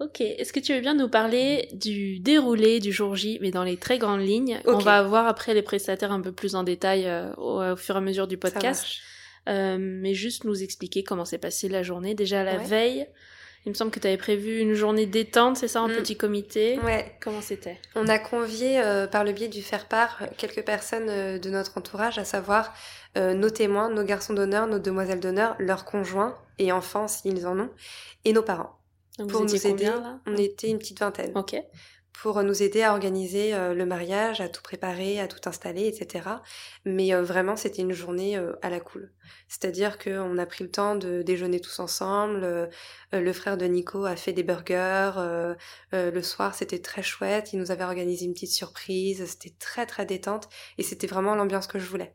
[0.00, 3.64] Ok, est-ce que tu veux bien nous parler du déroulé du jour J, mais dans
[3.64, 4.58] les très grandes lignes?
[4.64, 4.82] On Ok.
[4.84, 7.98] va voir après les prestataires un peu plus en détail euh, au, au fur et
[7.98, 8.82] à mesure du Ça podcast.
[8.82, 9.00] marche.
[9.48, 12.14] Euh, mais juste nous expliquer comment s'est passée la journée.
[12.14, 12.64] Déjà la Ouais.
[12.64, 13.06] veille,
[13.66, 15.96] il me semble que tu avais prévu une journée détente, c'est ça, en Mm.
[15.96, 17.78] petit comité Ouais, Comment c'était?
[17.94, 22.18] On a convié euh, par le biais du faire-part quelques personnes euh, de notre entourage,
[22.18, 22.72] à savoir
[23.18, 27.58] euh, nos témoins, nos garçons d'honneur, nos demoiselles d'honneur, leurs conjoints et enfants s'ils en
[27.58, 27.70] ont,
[28.24, 28.76] et nos parents.
[29.18, 30.20] Donc Pour vous nous aider, combien là?
[30.26, 31.32] on était une petite vingtaine.
[31.36, 31.56] Ok.
[32.12, 36.28] Pour nous aider à organiser euh, le mariage, à tout préparer, à tout installer, etc.
[36.84, 39.12] Mais euh, vraiment, c'était une journée euh, à la cool.
[39.48, 42.68] C'est-à-dire qu'on a pris le temps de déjeuner tous ensemble.
[43.12, 45.12] le frère de Nico a fait des burgers.
[45.92, 47.52] le soir, c'était très chouette.
[47.52, 49.24] Il nous avait organisé une petite surprise.
[49.24, 50.48] C'était très très détente
[50.78, 52.12] et c'était vraiment l'ambiance que je voulais.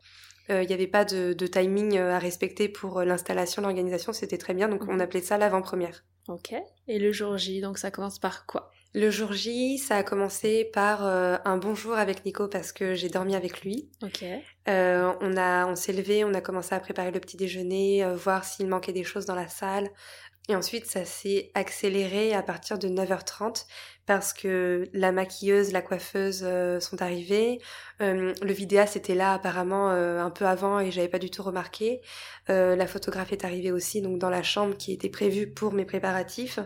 [0.48, 4.12] Il n'y avait pas de, de timing à respecter pour l'installation, l'organisation.
[4.12, 4.68] C'était très bien.
[4.68, 5.00] Donc on Mhm.
[5.00, 6.04] appelait ça l'avant-première.
[6.28, 6.54] Ok.
[6.88, 8.70] Et le jour J, donc ça commence par quoi?
[8.96, 13.10] Le jour J, ça a commencé par euh, un bonjour avec Nico parce que j'ai
[13.10, 13.90] dormi avec lui.
[14.02, 14.24] Ok.
[14.68, 18.16] Euh, on a, on s'est levé, on a commencé à préparer le petit déjeuner, euh,
[18.16, 19.90] voir s'il manquait des choses dans la salle.
[20.48, 23.66] Et ensuite, ça s'est accéléré à partir de 9h30
[24.06, 27.60] parce que la maquilleuse, la coiffeuse euh, sont arrivées.
[28.00, 31.42] Euh, le vidéaste était là apparemment euh, un peu avant et j'avais pas du tout
[31.42, 32.00] remarqué.
[32.48, 35.84] Euh, la photographe est arrivée aussi, donc dans la chambre qui était prévue pour mes
[35.84, 36.60] préparatifs.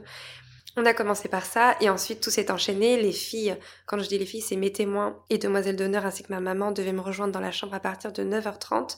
[0.81, 2.99] On a commencé par ça et ensuite tout s'est enchaîné.
[2.99, 3.55] Les filles,
[3.85, 6.73] quand je dis les filles, c'est mes témoins et demoiselles d'honneur ainsi que ma maman
[6.73, 8.97] devaient me rejoindre dans la chambre à partir de 9h30.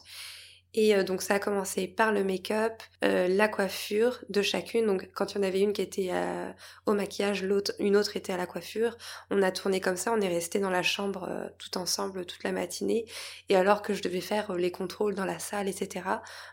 [0.74, 4.86] Et euh, donc ça a commencé par le make-up, euh, la coiffure de chacune.
[4.86, 6.52] Donc quand il y en avait une qui était euh,
[6.86, 8.96] au maquillage, l'autre, une autre était à la coiffure.
[9.32, 12.52] On a tourné comme ça, on est resté dans la chambre tout ensemble toute la
[12.52, 13.06] matinée.
[13.48, 16.06] Et alors que je devais faire les contrôles dans la salle, etc.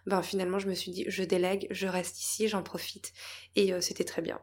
[0.07, 3.13] Ben finalement je me suis dit je délègue, je reste ici, j'en profite.
[3.55, 4.39] Et c'était très bien.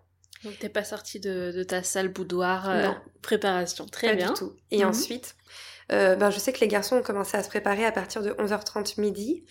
[0.46, 2.96] Donc t'es pas sortie de, de ta salle boudoir euh, Non.
[3.22, 3.84] préparation.
[3.86, 4.28] Très Pas bien.
[4.32, 4.54] du tout.
[4.70, 4.90] Et Mhm.
[4.90, 5.36] ensuite,
[5.92, 8.30] euh, ben, je sais que les garçons ont commencé à se préparer à partir de
[8.38, 9.44] 11h30 midi.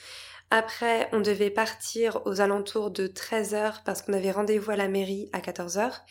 [0.52, 5.30] Après, on devait partir aux alentours de 13h parce qu'on avait rendez-vous à la mairie
[5.34, 6.02] à 14h.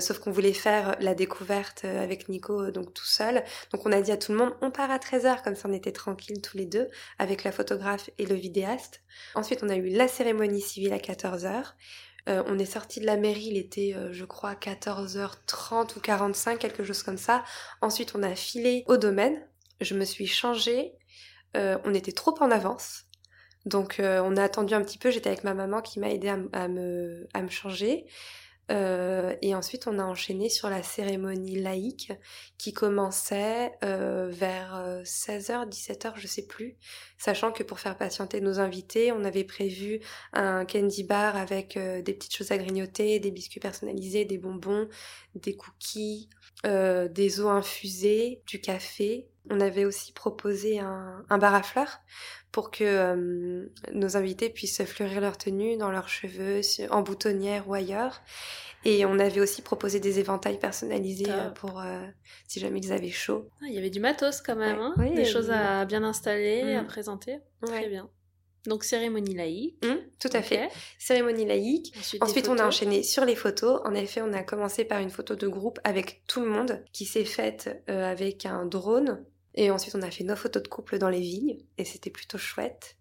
[0.00, 3.42] sauf qu'on voulait faire la découverte avec Nico, donc tout seul.
[3.72, 5.72] Donc on a dit à tout le monde, on part à 13h, comme ça on
[5.72, 6.88] était tranquille tous les deux,
[7.18, 9.00] avec la photographe et le vidéaste.
[9.34, 11.72] Ensuite, on a eu la cérémonie civile à 14h.
[12.28, 16.58] Euh, on est sorti de la mairie, il était, euh, je crois, 14h30 ou 45,
[16.58, 17.44] quelque chose comme ça.
[17.80, 19.44] Ensuite, on a filé au domaine.
[19.80, 20.92] Je me suis changée.
[21.56, 23.04] Euh, on était trop en avance.
[23.64, 25.10] Donc, on a attendu un petit peu.
[25.12, 26.36] J'étais avec ma maman qui m'a aidé à,
[26.68, 28.06] me, à me changer.
[28.72, 32.12] Euh, et ensuite, on a enchaîné sur la cérémonie laïque
[32.58, 36.76] qui commençait euh, vers 16h, euh, 17h, je sais plus.
[37.18, 40.00] Sachant que pour faire patienter nos invités, on avait prévu
[40.32, 44.88] un candy bar avec des petites choses à grignoter, des biscuits personnalisés, des bonbons,
[45.34, 46.28] des cookies,
[46.64, 49.28] des eaux infusées, du café.
[49.50, 52.00] On avait aussi proposé un, un bar à fleurs
[52.52, 57.74] pour que euh, nos invités puissent fleurir leur tenue dans leurs cheveux, en boutonnière ou
[57.74, 58.20] ailleurs.
[58.84, 62.04] Et on avait aussi proposé des éventails personnalisés euh, pour euh,
[62.46, 63.48] si jamais ils avaient chaud.
[63.62, 66.82] Ah, il y avait du matos quand même, hein des choses à bien installer, à
[66.82, 66.86] mm.
[66.86, 67.38] présenter.
[67.64, 68.10] Très bien.
[68.66, 69.84] Donc cérémonie laïque.
[69.84, 70.68] Mm, tout à fait.
[70.98, 71.94] Cérémonie laïque.
[72.20, 73.80] Ensuite, on a enchaîné sur les photos.
[73.84, 77.06] En effet, on a commencé par une photo de groupe avec tout le monde qui
[77.06, 79.24] s'est faite avec un drone
[79.54, 82.38] et ensuite, on a fait nos photos de couple dans les vignes, et c'était plutôt
[82.38, 82.96] chouette.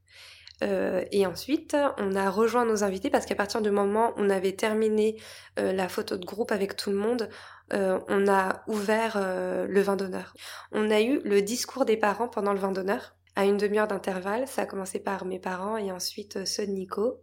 [0.63, 4.29] Euh, et ensuite, on a rejoint nos invités parce qu'à partir du moment où on
[4.29, 5.17] avait terminé
[5.59, 7.29] euh, la photo de groupe avec tout le monde,
[7.73, 10.33] euh, on a ouvert le vin d'honneur.
[10.71, 14.47] On a eu le discours des parents pendant le vin d'honneur, à une demi-heure d'intervalle.
[14.47, 17.21] Ça a commencé par mes parents et ensuite ceux de Nico.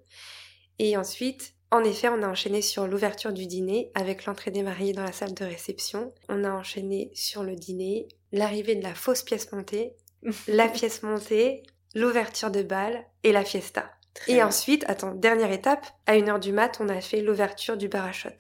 [0.79, 4.95] Et ensuite, en effet, on a enchaîné sur l'ouverture du dîner avec l'entrée des mariés
[4.95, 6.15] dans la salle de réception.
[6.29, 9.95] On a enchaîné sur le dîner, l'arrivée de la fausse pièce montée,
[10.49, 11.63] la pièce montée,
[11.95, 13.91] l'ouverture de bal et la fiesta.
[14.27, 17.89] et ensuite, attends, dernière étape, à une heure du mat, on a fait l'ouverture du
[17.89, 18.31] bar à shot.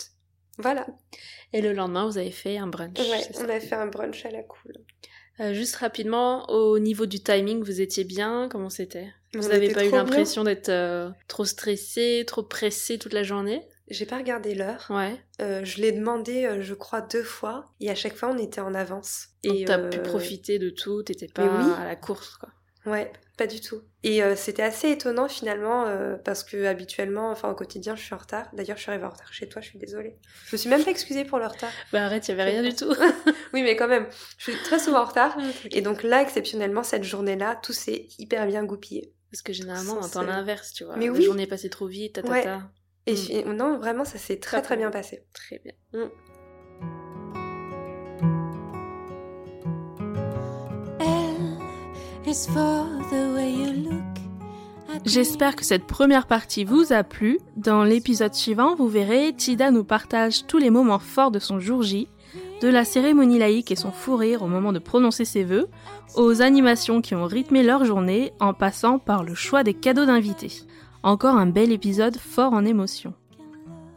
[0.59, 0.86] Voilà.
[1.53, 2.99] Et le lendemain, vous avez fait un brunch.
[2.99, 4.72] Ouais, on a fait un brunch à la cool.
[5.41, 8.49] Euh, juste rapidement, au niveau du timing, vous étiez bien?
[8.51, 9.09] Comment c'était?
[9.34, 13.62] Vous n'avez pas eu l'impression d'être euh, trop stressé, trop pressé toute la journée?
[13.91, 14.86] J'ai pas regardé l'heure.
[14.91, 15.20] Ouais.
[15.41, 17.72] Euh, je l'ai demandé, je crois, deux fois.
[17.80, 19.28] Et à chaque fois, on était en avance.
[19.43, 22.51] Et t'as pu profiter de tout, t'étais pas à la course, quoi.
[22.89, 23.82] Ouais, pas du tout.
[24.03, 28.14] Et euh, c'était assez étonnant finalement euh, parce que habituellement, enfin au quotidien, je suis
[28.14, 28.49] en retard.
[28.53, 30.16] D'ailleurs, je suis arrivée en retard chez toi, je suis désolée.
[30.47, 31.70] Je me suis même pas excusée pour le retard.
[31.93, 32.93] Bah arrête, il y avait rien du tout.
[33.53, 34.07] oui, mais quand même,
[34.39, 35.36] je suis très souvent en retard.
[35.70, 39.12] Et donc là, exceptionnellement, cette journée-là, tout s'est hyper bien goupillé.
[39.30, 40.97] Parce que généralement, on entend l'inverse, tu vois.
[40.97, 41.18] Mais oui.
[41.18, 42.70] La journée est passée trop vite, ta, ta, ta.
[43.09, 43.52] Et mm.
[43.54, 45.22] non, vraiment, ça s'est très, très bien passé.
[45.32, 45.72] Très bien.
[45.94, 46.09] Mm.
[55.06, 57.38] J'espère que cette première partie vous a plu.
[57.56, 61.82] Dans l'épisode suivant, vous verrez, Tida nous partage tous les moments forts de son jour
[61.82, 62.09] J,
[62.61, 65.68] de la cérémonie laïque et son fou rire au moment de prononcer ses vœux,
[66.14, 70.52] aux animations qui ont rythmé leur journée, en passant par le choix des cadeaux d'invités.
[71.09, 73.14] Encore un bel épisode fort en émotion.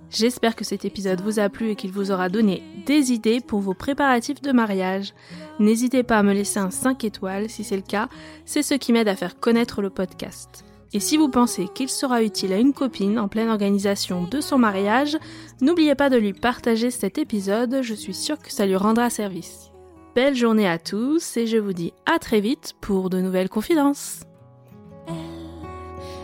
[0.09, 3.59] J'espère que cet épisode vous a plu et qu'il vous aura donné des idées pour
[3.59, 5.13] vos préparatifs de mariage.
[5.59, 8.07] N'hésitez pas à me laisser un 5 étoiles si c'est le cas,
[8.45, 10.63] c'est ce qui m'aide à faire connaître le podcast.
[10.93, 14.57] Et si vous pensez qu'il sera utile à une copine en pleine organisation de son
[14.57, 15.17] mariage,
[15.59, 19.71] n'oubliez pas de lui partager cet épisode, je suis sûre que ça lui rendra service.
[20.15, 24.21] Belle journée à tous et je vous dis à très vite pour de nouvelles confidences.